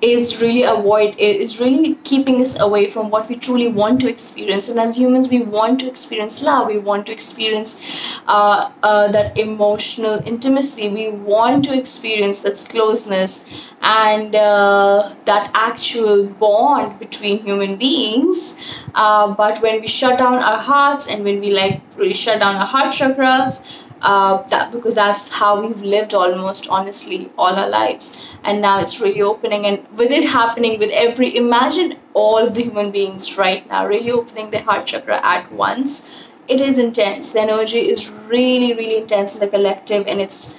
is 0.02 0.42
really 0.42 0.62
avoid 0.62 1.16
is 1.18 1.58
really 1.58 1.94
keeping 2.04 2.40
us 2.40 2.60
away 2.60 2.86
from 2.86 3.08
what 3.08 3.28
we 3.28 3.36
truly 3.36 3.68
want 3.68 4.00
to 4.00 4.10
experience. 4.10 4.68
And 4.68 4.78
as 4.78 4.98
humans 4.98 5.30
we 5.30 5.40
want 5.40 5.80
to 5.80 5.88
experience 5.88 6.42
love. 6.42 6.66
We 6.66 6.78
want 6.78 7.06
to 7.06 7.12
experience 7.12 8.20
uh, 8.26 8.70
uh, 8.82 9.08
that 9.12 9.38
emotional 9.38 10.20
intimacy. 10.26 10.88
We 10.88 11.08
want 11.08 11.64
to 11.66 11.78
experience 11.78 12.40
that 12.40 12.56
closeness 12.68 13.46
and 13.80 14.34
uh, 14.34 15.08
that 15.24 15.50
actual 15.54 16.26
bond 16.26 16.98
between 16.98 17.38
human 17.38 17.76
beings. 17.76 18.58
Uh, 18.94 19.32
but 19.34 19.58
when 19.62 19.80
we 19.80 19.86
shut 19.86 20.18
down 20.18 20.42
our 20.42 20.58
hearts 20.58 21.10
and 21.10 21.24
when 21.24 21.40
we 21.40 21.50
like 21.52 21.80
really 21.96 22.14
shut 22.14 22.40
down 22.40 22.56
our 22.56 22.66
heart 22.66 22.92
chakras 22.92 23.85
uh, 24.02 24.42
that 24.48 24.72
because 24.72 24.94
that's 24.94 25.32
how 25.32 25.60
we've 25.60 25.82
lived 25.82 26.14
almost 26.14 26.68
honestly 26.68 27.30
all 27.38 27.54
our 27.54 27.68
lives. 27.68 28.28
And 28.44 28.60
now 28.60 28.80
it's 28.80 29.00
really 29.00 29.22
opening 29.22 29.66
and 29.66 29.86
with 29.98 30.10
it 30.10 30.24
happening 30.24 30.78
with 30.78 30.90
every 30.92 31.36
imagine 31.36 31.96
all 32.14 32.38
of 32.38 32.54
the 32.54 32.62
human 32.62 32.90
beings 32.90 33.36
right 33.38 33.68
now 33.68 33.86
really 33.86 34.10
opening 34.10 34.50
their 34.50 34.62
heart 34.62 34.86
chakra 34.86 35.20
at 35.24 35.50
once. 35.52 36.30
It 36.48 36.60
is 36.60 36.78
intense. 36.78 37.32
The 37.32 37.40
energy 37.40 37.78
is 37.78 38.14
really 38.26 38.74
really 38.74 38.96
intense 38.96 39.34
in 39.34 39.40
the 39.40 39.48
collective 39.48 40.06
and 40.06 40.20
it's 40.20 40.58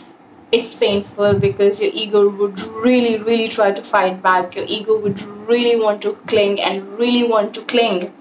it's 0.52 0.78
painful 0.80 1.40
because 1.40 1.82
your 1.82 1.92
ego 1.94 2.30
would 2.30 2.60
really 2.60 3.18
really 3.18 3.48
try 3.48 3.72
to 3.72 3.84
fight 3.84 4.22
back. 4.22 4.56
Your 4.56 4.66
ego 4.68 5.00
would 5.00 5.22
really 5.48 5.80
want 5.80 6.02
to 6.02 6.14
cling 6.28 6.60
and 6.62 6.88
really 7.00 7.24
want 7.24 7.54
to 7.56 7.62
cling. 7.62 8.12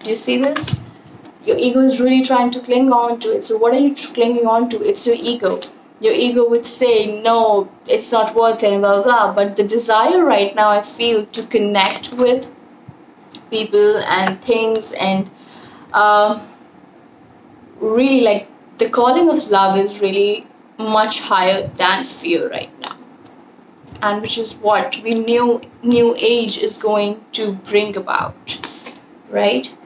Do 0.00 0.10
you 0.10 0.16
see 0.16 0.36
this 0.36 0.83
your 1.44 1.58
ego 1.58 1.80
is 1.80 2.00
really 2.00 2.22
trying 2.22 2.50
to 2.52 2.60
cling 2.60 2.92
on 2.92 3.18
to 3.20 3.28
it. 3.28 3.44
So 3.44 3.58
what 3.58 3.74
are 3.74 3.78
you 3.78 3.94
clinging 3.94 4.46
on 4.46 4.68
to? 4.70 4.82
It's 4.82 5.06
your 5.06 5.16
ego. 5.18 5.58
Your 6.00 6.12
ego 6.12 6.48
would 6.48 6.66
say, 6.66 7.20
no, 7.20 7.70
it's 7.86 8.12
not 8.12 8.34
worth 8.34 8.62
it, 8.62 8.78
blah, 8.78 9.02
blah, 9.02 9.02
blah. 9.02 9.32
But 9.34 9.56
the 9.56 9.64
desire 9.64 10.24
right 10.24 10.54
now, 10.54 10.70
I 10.70 10.80
feel, 10.80 11.24
to 11.26 11.46
connect 11.46 12.14
with 12.14 12.50
people 13.50 13.98
and 13.98 14.40
things 14.42 14.92
and 14.94 15.30
uh, 15.92 16.44
really 17.78 18.20
like 18.22 18.48
the 18.78 18.88
calling 18.88 19.28
of 19.30 19.50
love 19.50 19.78
is 19.78 20.00
really 20.00 20.46
much 20.78 21.20
higher 21.20 21.68
than 21.74 22.04
fear 22.04 22.50
right 22.50 22.80
now 22.80 22.96
and 24.02 24.20
which 24.20 24.36
is 24.38 24.54
what 24.56 25.00
we 25.04 25.14
knew 25.14 25.60
new 25.82 26.14
age 26.18 26.58
is 26.58 26.82
going 26.82 27.24
to 27.32 27.52
bring 27.70 27.96
about 27.96 28.56
right 29.30 29.76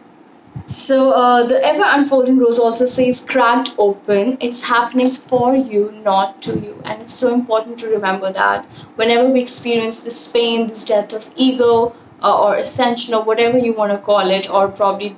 so 0.67 1.13
uh, 1.13 1.43
the 1.45 1.63
ever 1.65 1.85
unfolding 1.87 2.39
rose 2.39 2.59
also 2.59 2.87
says 2.87 3.25
cracked 3.25 3.75
open. 3.79 4.37
It's 4.41 4.67
happening 4.67 5.09
for 5.09 5.55
you, 5.57 5.93
not 6.05 6.43
to 6.43 6.59
you. 6.59 6.81
And 6.85 7.03
it's 7.03 7.15
so 7.15 7.33
important 7.35 7.79
to 7.81 7.89
remember 7.89 8.33
that 8.33 8.65
whenever 8.97 9.29
we 9.29 9.41
experience 9.41 10.01
this 10.05 10.31
pain, 10.31 10.67
this 10.67 10.85
death 10.85 11.13
of 11.15 11.31
ego, 11.37 11.95
uh, 12.23 12.43
or 12.43 12.57
ascension, 12.57 13.15
or 13.15 13.23
whatever 13.23 13.59
you 13.59 13.73
want 13.73 13.93
to 13.93 13.99
call 13.99 14.29
it, 14.31 14.51
or 14.51 14.69
probably 14.69 15.17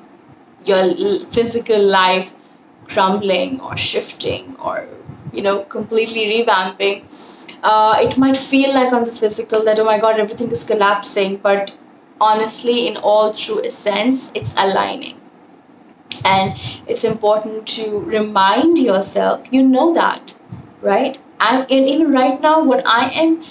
your 0.66 0.94
physical 1.24 1.82
life 1.82 2.34
crumbling 2.88 3.60
or 3.60 3.76
shifting 3.76 4.56
or 4.58 4.86
you 5.32 5.42
know 5.42 5.60
completely 5.64 6.24
revamping 6.32 7.04
uh, 7.62 7.96
it 8.00 8.18
might 8.18 8.36
feel 8.36 8.74
like 8.74 8.92
on 8.92 9.04
the 9.04 9.12
physical 9.12 9.64
that 9.64 9.78
oh 9.78 9.84
my 9.84 9.98
god 9.98 10.18
everything 10.18 10.50
is 10.50 10.64
collapsing 10.64 11.36
but 11.36 11.76
honestly 12.20 12.88
in 12.88 12.96
all 12.98 13.32
true 13.32 13.62
essence 13.64 14.32
it's 14.34 14.54
aligning 14.58 15.19
and 16.24 16.54
it's 16.86 17.04
important 17.04 17.66
to 17.66 18.00
remind 18.00 18.78
yourself 18.78 19.52
you 19.52 19.62
know 19.62 19.92
that 19.94 20.34
right? 20.82 21.18
And, 21.40 21.70
and 21.70 21.88
even 21.88 22.12
right 22.12 22.40
now 22.40 22.62
what 22.62 22.86
i 22.86 23.08
am 23.10 23.42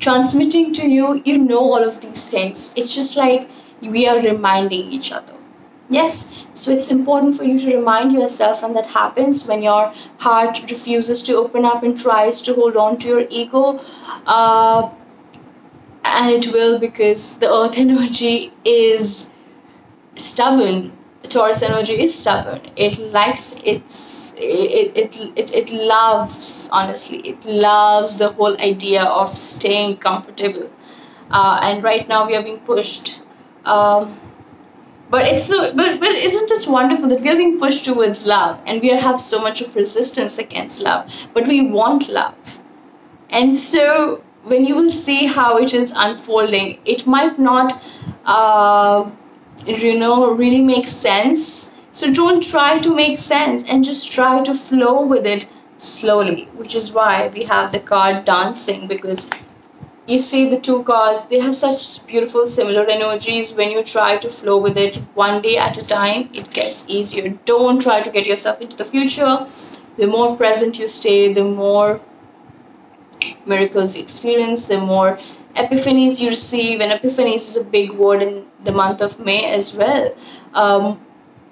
transmitting 0.00 0.72
to 0.74 0.88
you 0.88 1.22
you 1.24 1.38
know 1.38 1.60
all 1.60 1.82
of 1.82 2.00
these 2.00 2.30
things. 2.30 2.74
It's 2.76 2.94
just 2.94 3.16
like 3.16 3.48
we 3.80 4.06
are 4.06 4.20
reminding 4.20 4.92
each 4.92 5.12
other. 5.12 5.34
Yes 5.90 6.48
so 6.58 6.72
it's 6.72 6.90
important 6.90 7.36
for 7.36 7.44
you 7.44 7.56
to 7.56 7.76
remind 7.76 8.12
yourself 8.12 8.62
and 8.64 8.74
that 8.74 8.86
happens 8.86 9.46
when 9.46 9.62
your 9.62 9.92
heart 10.18 10.58
refuses 10.70 11.22
to 11.22 11.36
open 11.36 11.64
up 11.64 11.84
and 11.84 11.96
tries 11.96 12.40
to 12.42 12.54
hold 12.54 12.76
on 12.76 12.98
to 12.98 13.08
your 13.08 13.26
ego 13.30 13.80
uh, 14.26 14.90
and 16.04 16.30
it 16.30 16.52
will 16.52 16.78
because 16.80 17.38
the 17.38 17.52
earth 17.52 17.78
energy 17.86 18.52
is 18.64 19.30
stubborn 20.16 20.97
Taurus 21.24 21.62
energy 21.62 22.00
is 22.02 22.14
stubborn. 22.14 22.60
It 22.76 22.98
likes 22.98 23.60
its 23.64 24.34
it 24.36 24.96
it, 24.96 25.16
it, 25.36 25.54
it 25.54 25.72
loves 25.72 26.70
honestly 26.72 27.18
it 27.18 27.44
loves 27.44 28.18
the 28.18 28.30
whole 28.30 28.60
idea 28.60 29.02
of 29.04 29.28
staying 29.28 29.96
comfortable. 29.98 30.70
Uh, 31.30 31.58
and 31.62 31.82
right 31.82 32.08
now 32.08 32.26
we 32.26 32.36
are 32.36 32.42
being 32.42 32.60
pushed. 32.60 33.24
Um, 33.64 34.18
but 35.10 35.26
it's 35.26 35.44
so 35.44 35.74
but 35.74 36.00
but 36.00 36.10
isn't 36.10 36.50
it 36.50 36.70
wonderful 36.70 37.08
that 37.08 37.20
we 37.20 37.30
are 37.30 37.36
being 37.36 37.58
pushed 37.58 37.84
towards 37.84 38.26
love 38.26 38.58
and 38.66 38.80
we 38.80 38.88
have 38.88 39.18
so 39.18 39.40
much 39.42 39.60
of 39.60 39.74
resistance 39.74 40.38
against 40.38 40.82
love, 40.82 41.12
but 41.34 41.46
we 41.48 41.68
want 41.68 42.08
love. 42.08 42.60
And 43.30 43.54
so 43.54 44.22
when 44.44 44.64
you 44.64 44.74
will 44.76 44.90
see 44.90 45.26
how 45.26 45.58
it 45.58 45.74
is 45.74 45.92
unfolding, 45.96 46.78
it 46.84 47.06
might 47.06 47.38
not 47.38 47.72
uh, 48.24 49.10
you 49.66 49.98
know 49.98 50.32
really 50.32 50.62
makes 50.62 50.90
sense. 50.90 51.74
So 51.92 52.12
don't 52.12 52.42
try 52.42 52.78
to 52.78 52.94
make 52.94 53.18
sense 53.18 53.64
and 53.68 53.82
just 53.82 54.12
try 54.12 54.42
to 54.42 54.54
flow 54.54 55.04
with 55.04 55.26
it 55.26 55.50
slowly, 55.78 56.44
which 56.54 56.74
is 56.74 56.92
why 56.92 57.30
we 57.34 57.44
have 57.44 57.72
the 57.72 57.80
card 57.80 58.24
dancing 58.24 58.86
because 58.86 59.28
you 60.06 60.18
see 60.18 60.48
the 60.48 60.58
two 60.58 60.82
cards 60.84 61.26
they 61.28 61.38
have 61.38 61.54
such 61.54 62.06
beautiful 62.06 62.46
similar 62.46 62.86
energies. 62.86 63.54
When 63.54 63.70
you 63.70 63.82
try 63.84 64.16
to 64.16 64.28
flow 64.28 64.58
with 64.58 64.76
it 64.76 64.96
one 65.14 65.42
day 65.42 65.56
at 65.58 65.76
a 65.76 65.86
time 65.86 66.30
it 66.32 66.50
gets 66.50 66.88
easier. 66.88 67.30
Don't 67.44 67.80
try 67.80 68.00
to 68.00 68.10
get 68.10 68.26
yourself 68.26 68.60
into 68.60 68.76
the 68.76 68.84
future. 68.84 69.46
The 69.96 70.06
more 70.06 70.36
present 70.36 70.78
you 70.78 70.88
stay 70.88 71.32
the 71.32 71.44
more 71.44 72.00
miracles 73.46 73.96
you 73.96 74.02
experience 74.02 74.66
the 74.66 74.78
more 74.78 75.18
epiphanies 75.56 76.20
you 76.22 76.30
receive. 76.30 76.80
And 76.80 76.92
epiphanies 76.92 77.48
is 77.50 77.56
a 77.56 77.64
big 77.64 77.90
word 77.90 78.22
in 78.22 78.46
the 78.64 78.72
month 78.72 79.00
of 79.00 79.18
may 79.20 79.50
as 79.52 79.76
well 79.76 80.14
um, 80.54 81.00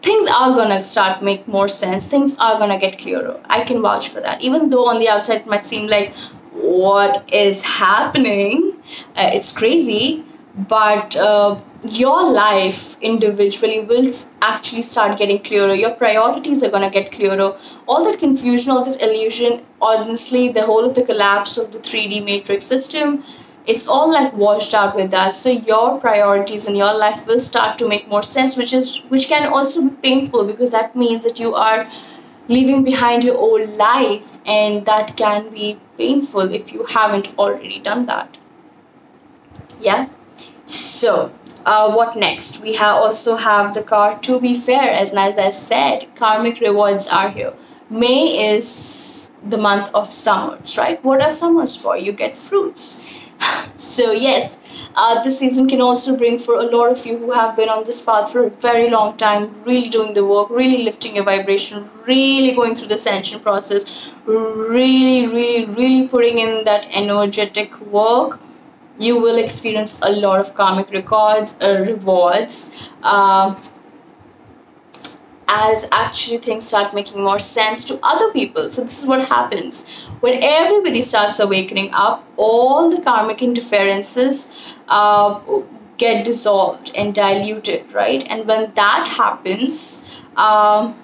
things 0.02 0.28
are 0.28 0.54
gonna 0.54 0.82
start 0.82 1.22
make 1.22 1.48
more 1.48 1.68
sense. 1.68 2.06
Things 2.06 2.38
are 2.38 2.58
gonna 2.58 2.78
get 2.78 2.98
clearer. 2.98 3.40
I 3.48 3.62
can 3.62 3.82
vouch 3.82 4.08
for 4.08 4.20
that. 4.20 4.40
Even 4.40 4.70
though 4.70 4.86
on 4.86 4.98
the 4.98 5.08
outside 5.08 5.42
it 5.42 5.46
might 5.46 5.64
seem 5.64 5.88
like 5.88 6.14
what 6.52 7.30
is 7.32 7.62
happening? 7.62 8.72
Uh, 9.16 9.30
it's 9.32 9.56
crazy 9.56 10.24
but 10.68 11.14
uh, 11.16 11.60
your 11.90 12.32
life 12.32 12.98
individually 13.02 13.80
will 13.80 14.10
actually 14.40 14.80
start 14.80 15.18
getting 15.18 15.38
clearer. 15.38 15.74
Your 15.74 15.90
priorities 15.90 16.62
are 16.62 16.70
going 16.70 16.82
to 16.82 16.88
get 16.88 17.12
clearer. 17.12 17.54
All 17.86 18.04
that 18.04 18.18
confusion 18.18 18.70
all 18.70 18.84
that 18.84 19.02
illusion 19.02 19.62
honestly 19.82 20.48
the 20.48 20.64
whole 20.64 20.86
of 20.86 20.94
the 20.94 21.02
collapse 21.02 21.58
of 21.58 21.72
the 21.72 21.78
3d 21.78 22.24
matrix 22.24 22.64
system 22.64 23.22
it's 23.66 23.88
all 23.88 24.12
like 24.12 24.32
washed 24.32 24.74
out 24.74 24.94
with 24.94 25.10
that. 25.10 25.34
So 25.34 25.50
your 25.50 25.98
priorities 26.00 26.68
in 26.68 26.76
your 26.76 26.96
life 26.96 27.26
will 27.26 27.40
start 27.40 27.78
to 27.78 27.88
make 27.88 28.08
more 28.08 28.22
sense 28.22 28.56
which 28.56 28.72
is 28.72 29.02
which 29.08 29.28
can 29.28 29.52
also 29.52 29.88
be 29.88 29.96
painful 29.96 30.44
because 30.44 30.70
that 30.70 30.94
means 30.94 31.22
that 31.24 31.40
you 31.40 31.54
are 31.54 31.88
leaving 32.48 32.84
behind 32.84 33.24
your 33.24 33.36
old 33.36 33.76
life 33.76 34.38
and 34.46 34.86
that 34.86 35.16
can 35.16 35.50
be 35.50 35.78
painful 35.98 36.52
if 36.52 36.72
you 36.72 36.84
haven't 36.84 37.34
already 37.38 37.80
done 37.80 38.06
that. 38.06 38.38
Yeah? 39.80 40.06
So 40.66 41.32
uh, 41.64 41.92
what 41.92 42.14
next? 42.14 42.62
We 42.62 42.74
have 42.74 42.96
also 42.96 43.34
have 43.36 43.74
the 43.74 43.82
card 43.82 44.22
to 44.24 44.40
be 44.40 44.54
fair 44.54 44.92
as 44.92 45.12
as 45.12 45.38
i 45.38 45.50
said 45.50 46.06
karmic 46.14 46.60
rewards 46.60 47.08
are 47.08 47.30
here. 47.30 47.52
May 47.90 48.54
is 48.54 49.30
the 49.48 49.58
month 49.58 49.90
of 49.92 50.12
summers 50.12 50.78
right? 50.78 51.02
What 51.04 51.22
are 51.22 51.32
summers 51.32 51.80
for? 51.80 51.96
You 51.96 52.12
get 52.12 52.36
fruits 52.36 53.25
so 53.76 54.12
yes 54.12 54.58
uh, 54.96 55.22
this 55.22 55.38
season 55.38 55.68
can 55.68 55.82
also 55.82 56.16
bring 56.16 56.38
for 56.38 56.54
a 56.54 56.62
lot 56.62 56.90
of 56.90 57.04
you 57.04 57.18
who 57.18 57.30
have 57.30 57.54
been 57.54 57.68
on 57.68 57.84
this 57.84 58.00
path 58.00 58.32
for 58.32 58.44
a 58.44 58.50
very 58.50 58.88
long 58.88 59.14
time, 59.18 59.54
really 59.64 59.90
doing 59.90 60.14
the 60.14 60.24
work, 60.24 60.48
really 60.48 60.84
lifting 60.84 61.14
your 61.14 61.24
vibration, 61.24 61.86
really 62.06 62.54
going 62.54 62.74
through 62.74 62.88
the 62.88 62.94
ascension 62.94 63.38
process, 63.40 64.08
really, 64.24 65.26
really, 65.26 65.66
really 65.66 66.08
putting 66.08 66.38
in 66.38 66.64
that 66.64 66.88
energetic 66.94 67.78
work. 67.82 68.40
You 68.98 69.20
will 69.20 69.36
experience 69.36 70.00
a 70.00 70.12
lot 70.12 70.40
of 70.40 70.54
karmic 70.54 70.90
records, 70.90 71.58
uh, 71.60 71.84
rewards. 71.86 72.72
Uh, 73.02 73.54
as 75.48 75.88
actually 75.92 76.38
things 76.38 76.66
start 76.66 76.92
making 76.94 77.22
more 77.22 77.38
sense 77.38 77.84
to 77.84 77.98
other 78.02 78.32
people. 78.32 78.70
So, 78.70 78.82
this 78.82 79.02
is 79.02 79.08
what 79.08 79.28
happens 79.28 80.05
when 80.20 80.42
everybody 80.42 81.02
starts 81.02 81.40
awakening 81.40 81.90
up, 81.92 82.24
all 82.36 82.90
the 82.90 83.00
karmic 83.02 83.42
interferences 83.42 84.74
uh, 84.88 85.40
get 85.98 86.24
dissolved 86.24 86.92
and 86.96 87.14
diluted, 87.14 87.92
right? 87.92 88.28
And 88.30 88.46
when 88.46 88.72
that 88.74 89.08
happens, 89.08 90.04
um, 90.36 90.94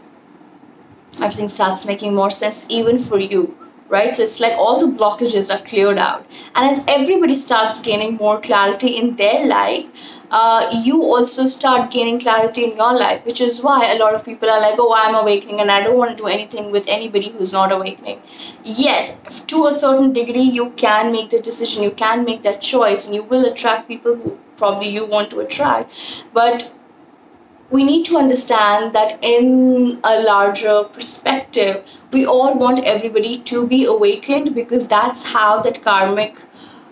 everything 1.20 1.48
starts 1.48 1.86
making 1.86 2.14
more 2.14 2.30
sense 2.30 2.66
even 2.70 2.98
for 2.98 3.18
you 3.18 3.56
right? 3.92 4.16
So 4.16 4.22
it's 4.22 4.40
like 4.40 4.54
all 4.54 4.80
the 4.80 4.90
blockages 5.00 5.54
are 5.54 5.62
cleared 5.68 5.98
out. 5.98 6.26
And 6.54 6.70
as 6.70 6.84
everybody 6.88 7.36
starts 7.36 7.80
gaining 7.80 8.16
more 8.16 8.40
clarity 8.40 8.96
in 8.98 9.16
their 9.16 9.46
life, 9.46 9.90
uh, 10.30 10.66
you 10.82 11.02
also 11.02 11.44
start 11.44 11.90
gaining 11.90 12.18
clarity 12.18 12.64
in 12.64 12.76
your 12.76 12.94
life, 12.98 13.26
which 13.26 13.42
is 13.42 13.62
why 13.62 13.92
a 13.92 13.98
lot 13.98 14.14
of 14.14 14.24
people 14.24 14.48
are 14.48 14.60
like, 14.62 14.76
oh, 14.78 14.94
I'm 14.96 15.14
awakening 15.14 15.60
and 15.60 15.70
I 15.70 15.82
don't 15.82 15.98
want 15.98 16.16
to 16.16 16.22
do 16.22 16.26
anything 16.26 16.70
with 16.70 16.88
anybody 16.88 17.28
who's 17.28 17.52
not 17.52 17.70
awakening. 17.70 18.22
Yes, 18.64 19.44
to 19.44 19.66
a 19.66 19.72
certain 19.72 20.14
degree, 20.14 20.48
you 20.60 20.70
can 20.70 21.12
make 21.12 21.28
the 21.28 21.40
decision, 21.40 21.82
you 21.82 21.90
can 21.90 22.24
make 22.24 22.42
that 22.44 22.62
choice, 22.62 23.04
and 23.06 23.14
you 23.14 23.24
will 23.24 23.44
attract 23.44 23.88
people 23.88 24.16
who 24.16 24.38
probably 24.56 24.88
you 24.88 25.04
want 25.04 25.30
to 25.30 25.40
attract. 25.40 26.24
But 26.32 26.74
we 27.72 27.84
need 27.84 28.04
to 28.06 28.18
understand 28.18 28.94
that 28.94 29.18
in 29.22 29.98
a 30.04 30.22
larger 30.22 30.84
perspective, 30.84 31.84
we 32.12 32.26
all 32.26 32.54
want 32.54 32.84
everybody 32.84 33.38
to 33.38 33.66
be 33.66 33.86
awakened 33.86 34.54
because 34.54 34.86
that's 34.86 35.24
how 35.32 35.60
that 35.62 35.82
karmic. 35.82 36.44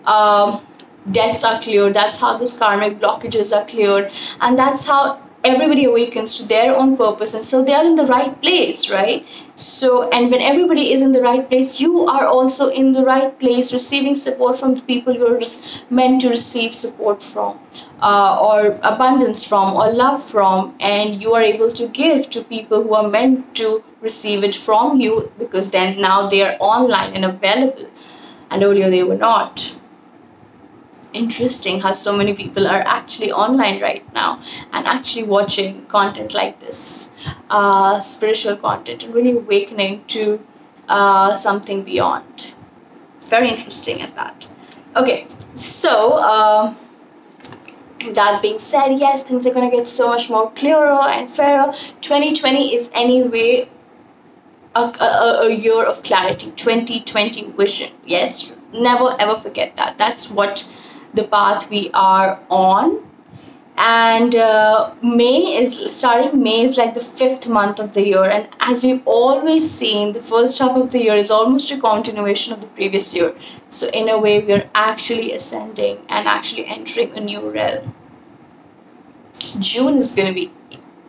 Um, 0.05 0.61
debts 1.09 1.43
are 1.43 1.59
cleared 1.61 1.95
that's 1.95 2.19
how 2.21 2.37
those 2.37 2.57
karmic 2.57 2.99
blockages 2.99 3.55
are 3.55 3.65
cleared 3.65 4.11
and 4.41 4.57
that's 4.57 4.87
how 4.87 5.19
everybody 5.43 5.85
awakens 5.85 6.37
to 6.37 6.47
their 6.47 6.75
own 6.75 6.95
purpose 6.95 7.33
and 7.33 7.43
so 7.43 7.63
they 7.63 7.73
are 7.73 7.85
in 7.85 7.95
the 7.95 8.05
right 8.05 8.39
place 8.41 8.91
right? 8.91 9.25
So 9.55 10.09
and 10.09 10.31
when 10.31 10.41
everybody 10.41 10.91
is 10.93 11.01
in 11.01 11.11
the 11.11 11.21
right 11.21 11.47
place 11.49 11.79
you 11.81 12.05
are 12.05 12.27
also 12.27 12.69
in 12.69 12.91
the 12.91 13.03
right 13.03 13.37
place 13.39 13.73
receiving 13.73 14.15
support 14.15 14.55
from 14.55 14.75
the 14.75 14.81
people 14.83 15.13
you're 15.13 15.41
meant 15.89 16.21
to 16.21 16.29
receive 16.29 16.73
support 16.73 17.23
from 17.23 17.59
uh, 18.01 18.37
or 18.39 18.79
abundance 18.83 19.47
from 19.47 19.75
or 19.75 19.91
love 19.91 20.21
from 20.21 20.75
and 20.79 21.21
you 21.21 21.33
are 21.33 21.41
able 21.41 21.69
to 21.69 21.87
give 21.89 22.29
to 22.29 22.43
people 22.43 22.83
who 22.83 22.93
are 22.93 23.07
meant 23.07 23.55
to 23.55 23.83
receive 24.01 24.43
it 24.43 24.55
from 24.55 24.99
you 24.99 25.31
because 25.39 25.71
then 25.71 25.99
now 25.99 26.27
they 26.27 26.41
are 26.43 26.55
online 26.59 27.13
and 27.13 27.25
available 27.25 27.89
and 28.51 28.63
earlier 28.63 28.89
they 28.89 29.03
were 29.03 29.17
not 29.17 29.80
interesting 31.13 31.79
how 31.79 31.91
so 31.91 32.15
many 32.15 32.33
people 32.33 32.67
are 32.67 32.83
actually 32.85 33.31
online 33.31 33.79
right 33.81 34.13
now 34.13 34.39
and 34.73 34.87
actually 34.87 35.23
watching 35.23 35.85
content 35.87 36.33
like 36.33 36.59
this 36.59 37.11
uh, 37.49 37.99
spiritual 37.99 38.55
content 38.55 39.03
and 39.03 39.13
really 39.13 39.31
awakening 39.31 40.03
to 40.05 40.39
uh, 40.87 41.33
something 41.33 41.83
beyond. 41.83 42.55
Very 43.27 43.49
interesting 43.49 44.01
at 44.01 44.15
that. 44.15 44.47
Okay 44.97 45.27
so 45.55 46.13
uh, 46.13 46.73
that 48.13 48.41
being 48.41 48.59
said 48.59 48.95
yes 48.97 49.23
things 49.23 49.45
are 49.45 49.53
going 49.53 49.69
to 49.69 49.75
get 49.75 49.87
so 49.87 50.07
much 50.07 50.29
more 50.29 50.51
clearer 50.51 51.01
and 51.09 51.29
fairer. 51.29 51.71
2020 52.01 52.75
is 52.75 52.89
anyway 52.93 53.69
a, 54.75 54.79
a, 54.79 55.39
a 55.43 55.53
year 55.53 55.83
of 55.83 56.01
clarity. 56.03 56.51
2020 56.51 57.51
vision. 57.51 57.91
Yes 58.05 58.55
never 58.73 59.15
ever 59.19 59.35
forget 59.35 59.75
that. 59.75 59.97
That's 59.97 60.31
what 60.31 60.59
the 61.13 61.23
path 61.23 61.69
we 61.69 61.89
are 61.93 62.39
on. 62.49 63.07
And 63.77 64.35
uh, 64.35 64.93
may 65.01 65.57
is 65.59 65.95
starting 65.95 66.43
may 66.43 66.61
is 66.61 66.77
like 66.77 66.93
the 66.93 66.99
fifth 66.99 67.49
month 67.49 67.79
of 67.79 67.93
the 67.93 68.05
year. 68.05 68.25
And 68.25 68.47
as 68.59 68.83
we've 68.83 69.01
always 69.05 69.69
seen 69.69 70.11
the 70.11 70.19
first 70.19 70.59
half 70.59 70.77
of 70.77 70.91
the 70.91 71.01
year 71.01 71.15
is 71.15 71.31
almost 71.31 71.71
a 71.71 71.79
continuation 71.79 72.53
of 72.53 72.61
the 72.61 72.67
previous 72.67 73.15
year. 73.15 73.33
So 73.69 73.87
in 73.93 74.09
a 74.09 74.19
way 74.19 74.43
we're 74.45 74.69
actually 74.75 75.33
ascending 75.33 75.97
and 76.09 76.27
actually 76.27 76.67
entering 76.67 77.17
a 77.17 77.21
new 77.21 77.49
realm. 77.49 77.95
June 79.59 79.97
is 79.97 80.13
going 80.13 80.27
to 80.27 80.33
be 80.33 80.51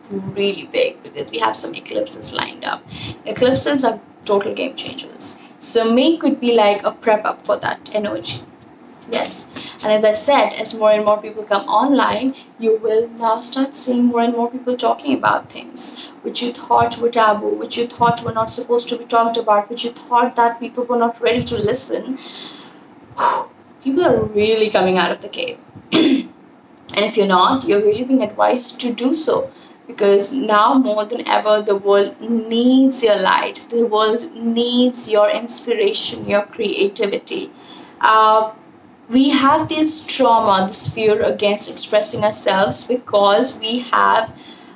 really 0.09 0.67
big 0.71 1.03
because 1.03 1.29
we 1.29 1.39
have 1.39 1.55
some 1.55 1.75
eclipses 1.75 2.33
lined 2.33 2.65
up. 2.65 2.83
Eclipses 3.25 3.85
are 3.85 3.99
total 4.25 4.53
game 4.53 4.75
changers. 4.75 5.37
So 5.59 5.93
may 5.93 6.17
could 6.17 6.39
be 6.39 6.55
like 6.55 6.83
a 6.83 6.91
prep 6.91 7.23
up 7.23 7.45
for 7.45 7.57
that 7.57 7.93
energy. 7.93 8.39
Yes 9.11 9.52
and 9.81 9.91
as 9.91 10.05
i 10.05 10.11
said 10.11 10.53
as 10.53 10.73
more 10.73 10.91
and 10.91 11.05
more 11.05 11.19
people 11.21 11.43
come 11.43 11.67
online 11.67 12.33
you 12.59 12.77
will 12.77 13.07
now 13.19 13.39
start 13.39 13.75
seeing 13.75 14.05
more 14.05 14.21
and 14.21 14.35
more 14.35 14.49
people 14.51 14.75
talking 14.77 15.17
about 15.17 15.51
things 15.51 16.11
which 16.23 16.41
you 16.41 16.51
thought 16.51 16.97
were 17.01 17.09
taboo 17.09 17.53
which 17.63 17.77
you 17.77 17.85
thought 17.85 18.23
were 18.25 18.33
not 18.33 18.49
supposed 18.49 18.87
to 18.89 18.97
be 18.97 19.05
talked 19.05 19.37
about 19.37 19.69
which 19.69 19.83
you 19.83 19.91
thought 19.91 20.35
that 20.35 20.59
people 20.59 20.83
were 20.85 20.97
not 20.97 21.19
ready 21.21 21.43
to 21.43 21.55
listen. 21.55 22.17
People 23.83 24.05
are 24.05 24.23
really 24.23 24.69
coming 24.69 24.97
out 24.97 25.11
of 25.11 25.21
the 25.21 25.29
cave. 25.29 25.57
And 26.95 27.05
if 27.05 27.17
you're 27.17 27.27
not 27.27 27.67
you're 27.67 27.81
really 27.81 28.03
being 28.03 28.23
advised 28.23 28.79
to 28.81 28.93
do 28.93 29.13
so 29.13 29.51
because 29.87 30.31
now 30.31 30.75
more 30.75 31.05
than 31.05 31.27
ever 31.27 31.61
the 31.61 31.75
world 31.75 32.21
needs 32.21 33.03
your 33.03 33.19
light 33.21 33.55
the 33.71 33.85
world 33.93 34.27
needs 34.33 35.09
your 35.11 35.29
inspiration 35.29 36.29
your 36.29 36.43
creativity. 36.43 37.49
Uh, 37.99 38.51
we 39.09 39.29
have 39.29 39.67
this 39.67 40.05
trauma, 40.05 40.65
this 40.67 40.93
fear 40.93 41.21
against 41.21 41.71
expressing 41.71 42.23
ourselves 42.23 42.87
because 42.87 43.59
we 43.59 43.79
have 43.79 44.35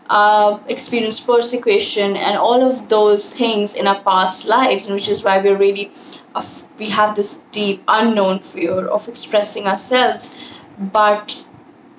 uh, 0.09 0.59
experienced 0.67 1.27
persecution 1.27 2.15
and 2.15 2.37
all 2.37 2.63
of 2.63 2.87
those 2.89 3.33
things 3.33 3.73
in 3.73 3.87
our 3.87 4.01
past 4.03 4.47
lives, 4.47 4.85
and 4.85 4.95
which 4.95 5.09
is 5.09 5.23
why 5.23 5.37
we're 5.37 5.57
really 5.57 5.91
uh, 6.35 6.43
we 6.77 6.89
have 6.89 7.15
this 7.15 7.41
deep 7.51 7.83
unknown 7.87 8.39
fear 8.39 8.87
of 8.87 9.07
expressing 9.07 9.65
ourselves. 9.65 10.59
But 10.77 11.47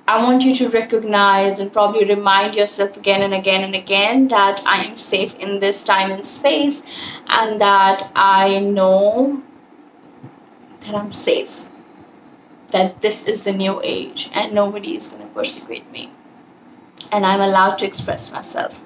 I 0.07 0.23
want 0.23 0.43
you 0.43 0.55
to 0.55 0.69
recognize 0.69 1.59
and 1.59 1.71
probably 1.71 2.05
remind 2.05 2.55
yourself 2.55 2.97
again 2.97 3.21
and 3.21 3.33
again 3.33 3.63
and 3.63 3.75
again 3.75 4.27
that 4.29 4.61
I 4.65 4.83
am 4.85 4.95
safe 4.95 5.37
in 5.37 5.59
this 5.59 5.83
time 5.83 6.11
and 6.11 6.25
space 6.25 6.81
and 7.27 7.61
that 7.61 8.11
I 8.15 8.59
know 8.59 9.43
that 10.81 10.95
I'm 10.95 11.11
safe. 11.11 11.68
That 12.71 13.01
this 13.01 13.27
is 13.27 13.43
the 13.43 13.53
new 13.53 13.81
age 13.83 14.29
and 14.35 14.53
nobody 14.53 14.95
is 14.95 15.07
going 15.07 15.23
to 15.23 15.33
persecute 15.33 15.89
me. 15.91 16.11
And 17.11 17.25
I'm 17.25 17.41
allowed 17.41 17.77
to 17.79 17.85
express 17.85 18.31
myself. 18.31 18.85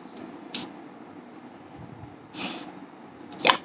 Yeah. 3.44 3.58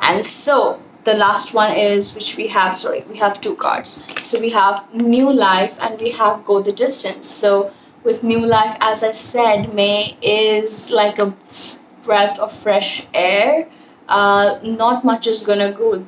And 0.00 0.24
so 0.24 0.80
the 1.04 1.14
last 1.14 1.54
one 1.54 1.74
is 1.74 2.14
which 2.14 2.36
we 2.36 2.46
have 2.46 2.74
sorry 2.74 3.02
we 3.08 3.16
have 3.16 3.40
two 3.40 3.56
cards 3.56 4.04
so 4.22 4.38
we 4.40 4.50
have 4.50 4.86
new 4.94 5.32
life 5.32 5.78
and 5.80 6.00
we 6.00 6.10
have 6.10 6.44
go 6.44 6.60
the 6.60 6.72
distance 6.72 7.26
so 7.26 7.72
with 8.04 8.22
new 8.22 8.44
life 8.44 8.76
as 8.80 9.02
i 9.02 9.10
said 9.10 9.72
may 9.74 10.16
is 10.22 10.90
like 10.90 11.18
a 11.18 11.34
breath 12.04 12.38
of 12.38 12.52
fresh 12.52 13.06
air 13.14 13.66
uh, 14.08 14.58
not 14.62 15.04
much 15.04 15.26
is 15.26 15.46
gonna 15.46 15.72
go 15.72 16.04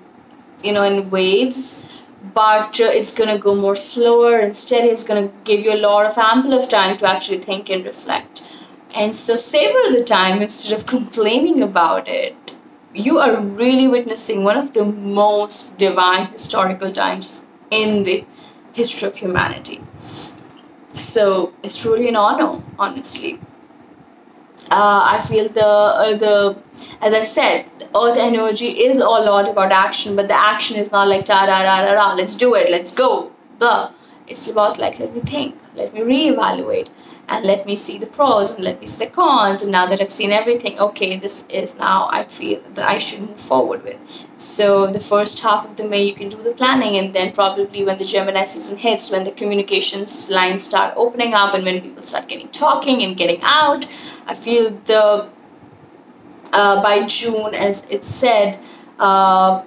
you 0.62 0.72
know 0.72 0.82
in 0.82 1.08
waves 1.10 1.88
but 2.34 2.80
uh, 2.80 2.84
it's 2.84 3.12
gonna 3.14 3.38
go 3.38 3.54
more 3.54 3.76
slower 3.76 4.38
and 4.38 4.56
steady 4.56 4.88
it's 4.88 5.04
gonna 5.04 5.30
give 5.44 5.60
you 5.60 5.72
a 5.74 5.82
lot 5.88 6.06
of 6.06 6.16
ample 6.18 6.52
of 6.52 6.68
time 6.68 6.96
to 6.96 7.06
actually 7.06 7.38
think 7.38 7.70
and 7.70 7.84
reflect 7.84 8.48
and 8.94 9.16
so 9.16 9.36
savor 9.36 9.90
the 9.90 10.04
time 10.04 10.42
instead 10.42 10.78
of 10.78 10.86
complaining 10.96 11.62
about 11.62 12.08
it 12.08 12.34
you 12.94 13.18
are 13.18 13.40
really 13.40 13.88
witnessing 13.88 14.44
one 14.44 14.56
of 14.56 14.72
the 14.74 14.84
most 14.84 15.78
divine 15.78 16.26
historical 16.26 16.92
times 16.92 17.46
in 17.70 18.02
the 18.02 18.24
history 18.74 19.08
of 19.08 19.16
humanity. 19.16 19.80
So 20.94 21.52
it's 21.62 21.84
really 21.84 22.08
an 22.08 22.16
honor, 22.16 22.62
honestly. 22.78 23.40
Uh, 24.70 25.02
I 25.06 25.20
feel 25.20 25.48
the 25.48 25.66
uh, 25.66 26.16
the 26.16 26.56
as 27.00 27.12
I 27.12 27.20
said, 27.20 27.66
earth 27.94 28.16
energy 28.16 28.68
is 28.86 28.98
a 28.98 29.04
lot 29.04 29.48
about 29.48 29.72
action, 29.72 30.16
but 30.16 30.28
the 30.28 30.34
action 30.34 30.78
is 30.78 30.90
not 30.90 31.08
like 31.08 31.24
ta 31.24 31.44
da 31.46 31.62
da 31.62 31.84
da 31.84 31.94
da. 31.94 32.14
Let's 32.14 32.34
do 32.34 32.54
it. 32.54 32.70
Let's 32.70 32.94
go. 32.94 33.30
The 33.58 33.90
it's 34.32 34.50
about 34.50 34.78
like 34.78 34.98
let 34.98 35.14
me 35.14 35.20
think, 35.20 35.58
let 35.74 35.94
me 35.94 36.00
reevaluate, 36.00 36.88
and 37.28 37.44
let 37.44 37.66
me 37.66 37.76
see 37.76 37.98
the 37.98 38.06
pros 38.06 38.54
and 38.54 38.64
let 38.64 38.80
me 38.80 38.86
see 38.86 39.04
the 39.04 39.10
cons. 39.10 39.62
And 39.62 39.70
now 39.70 39.84
that 39.86 40.00
I've 40.00 40.10
seen 40.10 40.32
everything, 40.32 40.78
okay, 40.86 41.16
this 41.16 41.46
is 41.48 41.76
now 41.76 42.08
I 42.10 42.24
feel 42.24 42.60
that 42.74 42.88
I 42.88 42.98
should 42.98 43.20
move 43.28 43.40
forward 43.40 43.84
with. 43.84 43.98
So 44.38 44.86
the 44.86 45.00
first 45.00 45.42
half 45.42 45.64
of 45.64 45.76
the 45.76 45.86
May 45.88 46.02
you 46.04 46.14
can 46.14 46.28
do 46.28 46.42
the 46.42 46.54
planning, 46.62 46.96
and 46.96 47.14
then 47.14 47.32
probably 47.32 47.84
when 47.84 47.98
the 47.98 48.08
Gemini 48.14 48.44
season 48.44 48.78
hits, 48.78 49.12
when 49.12 49.24
the 49.24 49.32
communications 49.32 50.30
lines 50.30 50.64
start 50.64 50.94
opening 50.96 51.34
up, 51.34 51.54
and 51.54 51.64
when 51.64 51.80
people 51.80 52.02
start 52.02 52.28
getting 52.28 52.48
talking 52.48 53.02
and 53.02 53.16
getting 53.16 53.40
out, 53.42 53.86
I 54.26 54.34
feel 54.34 54.70
the 54.84 55.28
uh, 56.52 56.82
by 56.82 57.06
June, 57.06 57.54
as 57.54 57.86
it 57.90 58.04
said, 58.04 58.58
uh, 58.98 59.62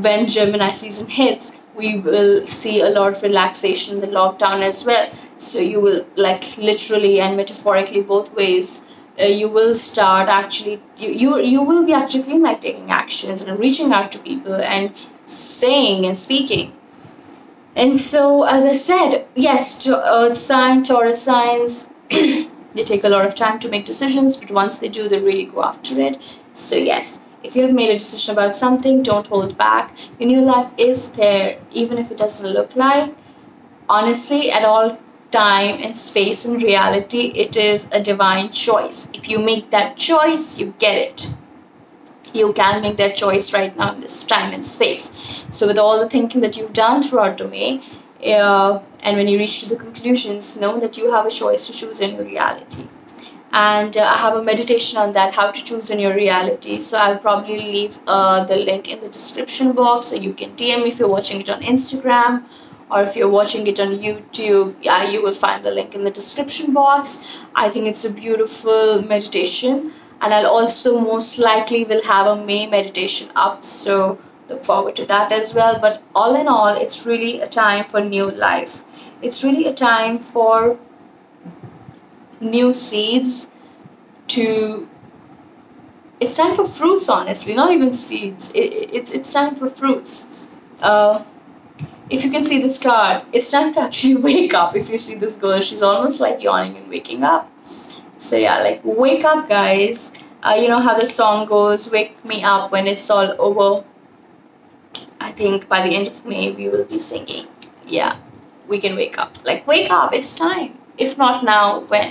when 0.00 0.26
Gemini 0.26 0.72
season 0.72 1.08
hits, 1.08 1.55
we 1.76 1.98
will 1.98 2.46
see 2.46 2.80
a 2.80 2.88
lot 2.88 3.14
of 3.14 3.22
relaxation 3.22 3.96
in 3.96 4.00
the 4.00 4.16
lockdown 4.16 4.62
as 4.62 4.84
well. 4.86 5.10
So 5.38 5.60
you 5.60 5.80
will 5.80 6.06
like 6.16 6.56
literally 6.56 7.20
and 7.20 7.36
metaphorically 7.36 8.02
both 8.02 8.34
ways 8.34 8.84
uh, 9.20 9.24
you 9.24 9.48
will 9.48 9.74
start 9.74 10.28
actually 10.28 10.80
you, 10.98 11.10
you 11.10 11.38
you 11.38 11.62
will 11.62 11.84
be 11.86 11.92
actually 11.92 12.22
feeling 12.22 12.42
like 12.42 12.60
taking 12.60 12.90
actions 12.90 13.42
and 13.42 13.58
reaching 13.58 13.92
out 13.92 14.12
to 14.12 14.18
people 14.18 14.54
and 14.54 14.92
saying 15.24 16.04
and 16.04 16.16
speaking. 16.16 16.72
And 17.74 17.98
so 18.00 18.44
as 18.44 18.64
i 18.64 18.72
said 18.72 19.26
yes 19.34 19.78
to 19.84 19.96
earth 20.14 20.36
sign 20.38 20.82
taurus 20.82 21.22
signs 21.22 21.90
they 22.10 22.82
take 22.82 23.04
a 23.04 23.08
lot 23.08 23.26
of 23.26 23.34
time 23.34 23.58
to 23.60 23.70
make 23.70 23.84
decisions 23.84 24.36
but 24.40 24.50
once 24.50 24.78
they 24.78 24.88
do 24.88 25.08
they 25.08 25.20
really 25.20 25.44
go 25.44 25.64
after 25.64 26.00
it. 26.00 26.18
So 26.52 26.76
yes 26.76 27.20
if 27.46 27.54
you 27.54 27.62
have 27.62 27.72
made 27.72 27.90
a 27.90 27.98
decision 27.98 28.32
about 28.32 28.56
something, 28.56 29.02
don't 29.02 29.26
hold 29.26 29.56
back. 29.56 29.96
Your 30.18 30.28
new 30.28 30.40
life 30.40 30.70
is 30.76 31.10
there, 31.12 31.58
even 31.70 31.98
if 31.98 32.10
it 32.10 32.18
doesn't 32.18 32.50
look 32.50 32.74
like. 32.74 33.14
Honestly, 33.88 34.50
at 34.50 34.64
all 34.64 34.98
time 35.30 35.80
and 35.82 35.96
space 35.96 36.44
and 36.44 36.60
reality, 36.60 37.32
it 37.44 37.56
is 37.56 37.88
a 37.92 38.02
divine 38.02 38.48
choice. 38.48 39.10
If 39.14 39.28
you 39.28 39.38
make 39.38 39.70
that 39.70 39.96
choice, 39.96 40.58
you 40.58 40.74
get 40.78 40.96
it. 40.96 41.36
You 42.34 42.52
can 42.52 42.82
make 42.82 42.96
that 42.96 43.14
choice 43.14 43.54
right 43.54 43.76
now 43.76 43.94
in 43.94 44.00
this 44.00 44.24
time 44.24 44.52
and 44.52 44.66
space. 44.66 45.46
So, 45.52 45.66
with 45.68 45.78
all 45.78 46.00
the 46.00 46.10
thinking 46.10 46.40
that 46.40 46.56
you've 46.56 46.72
done 46.72 47.00
throughout 47.00 47.38
the 47.38 47.46
May, 47.46 47.80
uh, 48.26 48.82
and 49.02 49.16
when 49.16 49.28
you 49.28 49.38
reach 49.38 49.62
to 49.62 49.68
the 49.68 49.76
conclusions, 49.76 50.58
know 50.60 50.80
that 50.80 50.98
you 50.98 51.12
have 51.12 51.26
a 51.26 51.30
choice 51.30 51.66
to 51.68 51.72
choose 51.72 52.00
in 52.00 52.18
reality 52.18 52.88
and 53.52 53.96
uh, 53.96 54.02
I 54.02 54.18
have 54.18 54.34
a 54.34 54.42
meditation 54.42 54.98
on 54.98 55.12
that 55.12 55.34
how 55.34 55.50
to 55.50 55.64
choose 55.64 55.90
in 55.90 55.98
your 55.98 56.14
reality. 56.14 56.78
So 56.78 56.98
I'll 56.98 57.18
probably 57.18 57.58
leave 57.58 57.98
uh, 58.06 58.44
the 58.44 58.56
link 58.56 58.90
in 58.90 59.00
the 59.00 59.08
description 59.08 59.72
box 59.72 60.06
so 60.06 60.16
you 60.16 60.32
can 60.32 60.50
DM 60.56 60.86
if 60.86 60.98
you're 60.98 61.08
watching 61.08 61.40
it 61.40 61.48
on 61.48 61.60
Instagram 61.62 62.44
or 62.90 63.02
if 63.02 63.16
you're 63.16 63.28
watching 63.28 63.66
it 63.66 63.80
on 63.80 63.88
YouTube 63.96 64.74
yeah 64.80 65.08
you 65.10 65.20
will 65.22 65.32
find 65.32 65.62
the 65.64 65.70
link 65.70 65.94
in 65.94 66.04
the 66.04 66.10
description 66.10 66.72
box. 66.72 67.38
I 67.54 67.68
think 67.68 67.86
it's 67.86 68.04
a 68.04 68.12
beautiful 68.12 69.02
meditation 69.02 69.92
and 70.20 70.34
I'll 70.34 70.48
also 70.48 71.00
most 71.00 71.38
likely 71.38 71.84
will 71.84 72.02
have 72.02 72.26
a 72.26 72.36
May 72.44 72.66
meditation 72.66 73.30
up 73.36 73.64
so 73.64 74.18
look 74.48 74.64
forward 74.64 74.96
to 74.96 75.06
that 75.06 75.32
as 75.32 75.54
well. 75.54 75.78
But 75.80 76.02
all 76.14 76.36
in 76.36 76.48
all 76.48 76.76
it's 76.76 77.06
really 77.06 77.40
a 77.40 77.46
time 77.46 77.84
for 77.84 78.00
new 78.00 78.30
life. 78.30 78.82
It's 79.22 79.42
really 79.42 79.66
a 79.66 79.74
time 79.74 80.18
for 80.18 80.78
new 82.40 82.72
seeds 82.72 83.50
to 84.28 84.88
it's 86.20 86.36
time 86.36 86.54
for 86.54 86.64
fruits 86.64 87.08
honestly 87.08 87.54
not 87.54 87.70
even 87.72 87.92
seeds. 87.92 88.52
It, 88.52 88.72
it, 88.72 88.94
it's, 88.94 89.12
it's 89.12 89.32
time 89.32 89.54
for 89.54 89.68
fruits. 89.68 90.48
Uh, 90.82 91.24
if 92.08 92.24
you 92.24 92.30
can 92.30 92.44
see 92.44 92.60
this 92.60 92.78
card 92.82 93.22
it's 93.32 93.50
time 93.50 93.72
to 93.74 93.80
actually 93.80 94.16
wake 94.28 94.54
up. 94.54 94.76
If 94.76 94.88
you 94.90 94.98
see 94.98 95.18
this 95.18 95.36
girl 95.36 95.60
she's 95.60 95.82
almost 95.82 96.20
like 96.20 96.42
yawning 96.42 96.76
and 96.76 96.88
waking 96.88 97.22
up. 97.22 97.50
So 98.18 98.36
yeah 98.36 98.58
like 98.58 98.80
wake 98.84 99.24
up 99.24 99.48
guys. 99.48 100.12
Uh, 100.42 100.56
you 100.60 100.68
know 100.68 100.78
how 100.78 100.98
the 100.98 101.08
song 101.08 101.46
goes 101.46 101.90
wake 101.92 102.24
me 102.24 102.42
up 102.42 102.72
when 102.72 102.86
it's 102.86 103.10
all 103.10 103.34
over. 103.38 103.84
I 105.20 105.32
think 105.32 105.68
by 105.68 105.86
the 105.86 105.94
end 105.94 106.08
of 106.08 106.24
may 106.24 106.52
we 106.52 106.68
will 106.68 106.84
be 106.84 106.98
singing. 106.98 107.46
Yeah 107.86 108.16
we 108.68 108.78
can 108.78 108.96
wake 108.96 109.18
up. 109.18 109.36
Like 109.44 109.66
wake 109.66 109.90
up 109.90 110.12
it's 110.12 110.34
time 110.34 110.76
if 110.98 111.18
not 111.18 111.44
now 111.44 111.80
when 111.88 112.08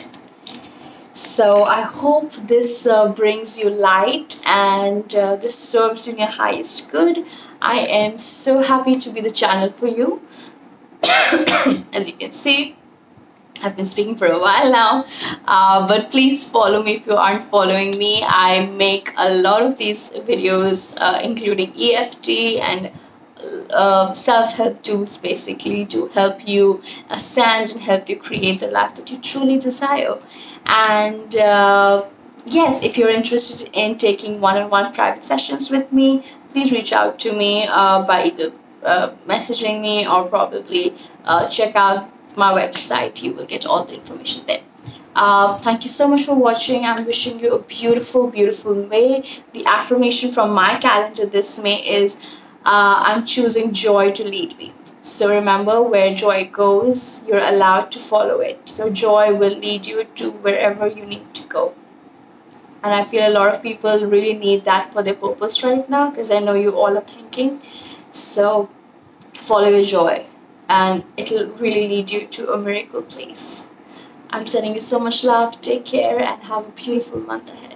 so 1.15 1.63
I 1.63 1.81
hope 1.81 2.33
this 2.33 2.85
uh, 2.85 3.07
brings 3.07 3.57
you 3.57 3.69
light 3.69 4.43
and 4.45 5.15
uh, 5.15 5.37
this 5.37 5.57
serves 5.57 6.07
you 6.07 6.13
in 6.13 6.19
your 6.19 6.27
highest 6.27 6.91
good. 6.91 7.25
I 7.61 7.85
am 7.87 8.17
so 8.17 8.61
happy 8.61 8.95
to 8.95 9.09
be 9.11 9.21
the 9.21 9.29
channel 9.29 9.69
for 9.69 9.87
you. 9.87 10.21
As 11.93 12.07
you 12.07 12.13
can 12.19 12.33
see, 12.33 12.75
I've 13.63 13.77
been 13.77 13.85
speaking 13.85 14.17
for 14.17 14.27
a 14.27 14.37
while 14.37 14.69
now, 14.69 15.05
uh, 15.45 15.87
but 15.87 16.11
please 16.11 16.51
follow 16.51 16.83
me 16.83 16.95
if 16.95 17.07
you 17.07 17.15
aren't 17.15 17.43
following 17.43 17.97
me. 17.97 18.21
I 18.27 18.65
make 18.65 19.13
a 19.15 19.35
lot 19.35 19.61
of 19.61 19.77
these 19.77 20.09
videos, 20.09 20.97
uh, 20.99 21.21
including 21.23 21.71
EFT 21.79 22.59
and 22.59 22.91
uh, 23.71 24.13
self-help 24.13 24.81
tools 24.83 25.17
basically 25.17 25.85
to 25.85 26.07
help 26.07 26.47
you 26.47 26.81
ascend 27.09 27.71
and 27.71 27.81
help 27.81 28.09
you 28.09 28.17
create 28.17 28.59
the 28.59 28.67
life 28.67 28.95
that 28.95 29.11
you 29.11 29.17
truly 29.19 29.57
desire 29.57 30.17
and 30.65 31.35
uh, 31.37 32.03
yes 32.45 32.83
if 32.83 32.97
you're 32.97 33.09
interested 33.09 33.69
in 33.73 33.97
taking 33.97 34.39
one-on-one 34.41 34.93
private 34.93 35.23
sessions 35.23 35.71
with 35.71 35.91
me 35.91 36.23
please 36.49 36.71
reach 36.71 36.93
out 36.93 37.19
to 37.19 37.35
me 37.35 37.65
uh, 37.67 38.05
by 38.05 38.25
either 38.25 38.51
uh, 38.83 39.09
messaging 39.27 39.81
me 39.81 40.07
or 40.07 40.25
probably 40.25 40.93
uh, 41.25 41.47
check 41.49 41.75
out 41.75 42.09
my 42.37 42.51
website 42.51 43.23
you 43.23 43.33
will 43.33 43.45
get 43.45 43.65
all 43.65 43.83
the 43.85 43.95
information 43.95 44.45
there 44.47 44.61
uh, 45.15 45.57
thank 45.57 45.83
you 45.83 45.89
so 45.89 46.09
much 46.09 46.25
for 46.25 46.35
watching. 46.35 46.83
I'm 46.83 47.05
wishing 47.05 47.39
you 47.39 47.53
a 47.53 47.59
beautiful, 47.59 48.29
beautiful 48.29 48.75
May. 48.75 49.23
The 49.53 49.63
affirmation 49.65 50.33
from 50.33 50.51
my 50.51 50.75
calendar 50.75 51.25
this 51.25 51.57
May 51.61 51.77
is 51.87 52.17
uh, 52.65 53.03
I'm 53.07 53.25
choosing 53.25 53.71
joy 53.73 54.11
to 54.11 54.27
lead 54.27 54.57
me. 54.57 54.73
So 55.01 55.29
remember, 55.29 55.83
where 55.83 56.15
joy 56.15 56.49
goes, 56.51 57.23
you're 57.27 57.47
allowed 57.53 57.91
to 57.91 57.99
follow 57.99 58.39
it. 58.39 58.75
Your 58.77 58.89
joy 58.89 59.33
will 59.35 59.55
lead 59.55 59.85
you 59.85 60.03
to 60.15 60.31
wherever 60.31 60.87
you 60.87 61.05
need 61.05 61.33
to 61.35 61.47
go. 61.47 61.73
And 62.83 62.93
I 62.93 63.03
feel 63.03 63.27
a 63.27 63.33
lot 63.33 63.53
of 63.53 63.61
people 63.61 64.05
really 64.07 64.33
need 64.33 64.65
that 64.65 64.93
for 64.93 65.03
their 65.03 65.13
purpose 65.15 65.63
right 65.63 65.87
now 65.89 66.09
because 66.09 66.31
I 66.31 66.39
know 66.39 66.53
you 66.53 66.71
all 66.71 66.97
are 66.97 67.01
thinking. 67.01 67.61
So 68.11 68.69
follow 69.33 69.69
your 69.69 69.83
joy 69.83 70.25
and 70.69 71.03
it'll 71.17 71.47
really 71.57 71.87
lead 71.87 72.11
you 72.11 72.27
to 72.27 72.53
a 72.53 72.57
miracle 72.57 73.01
place. 73.03 73.69
I'm 74.29 74.45
sending 74.47 74.73
you 74.73 74.81
so 74.81 74.99
much 74.99 75.23
love. 75.23 75.61
Take 75.61 75.85
care 75.85 76.19
and 76.19 76.41
have 76.43 76.67
a 76.67 76.71
beautiful 76.71 77.19
month 77.21 77.51
ahead. 77.53 77.74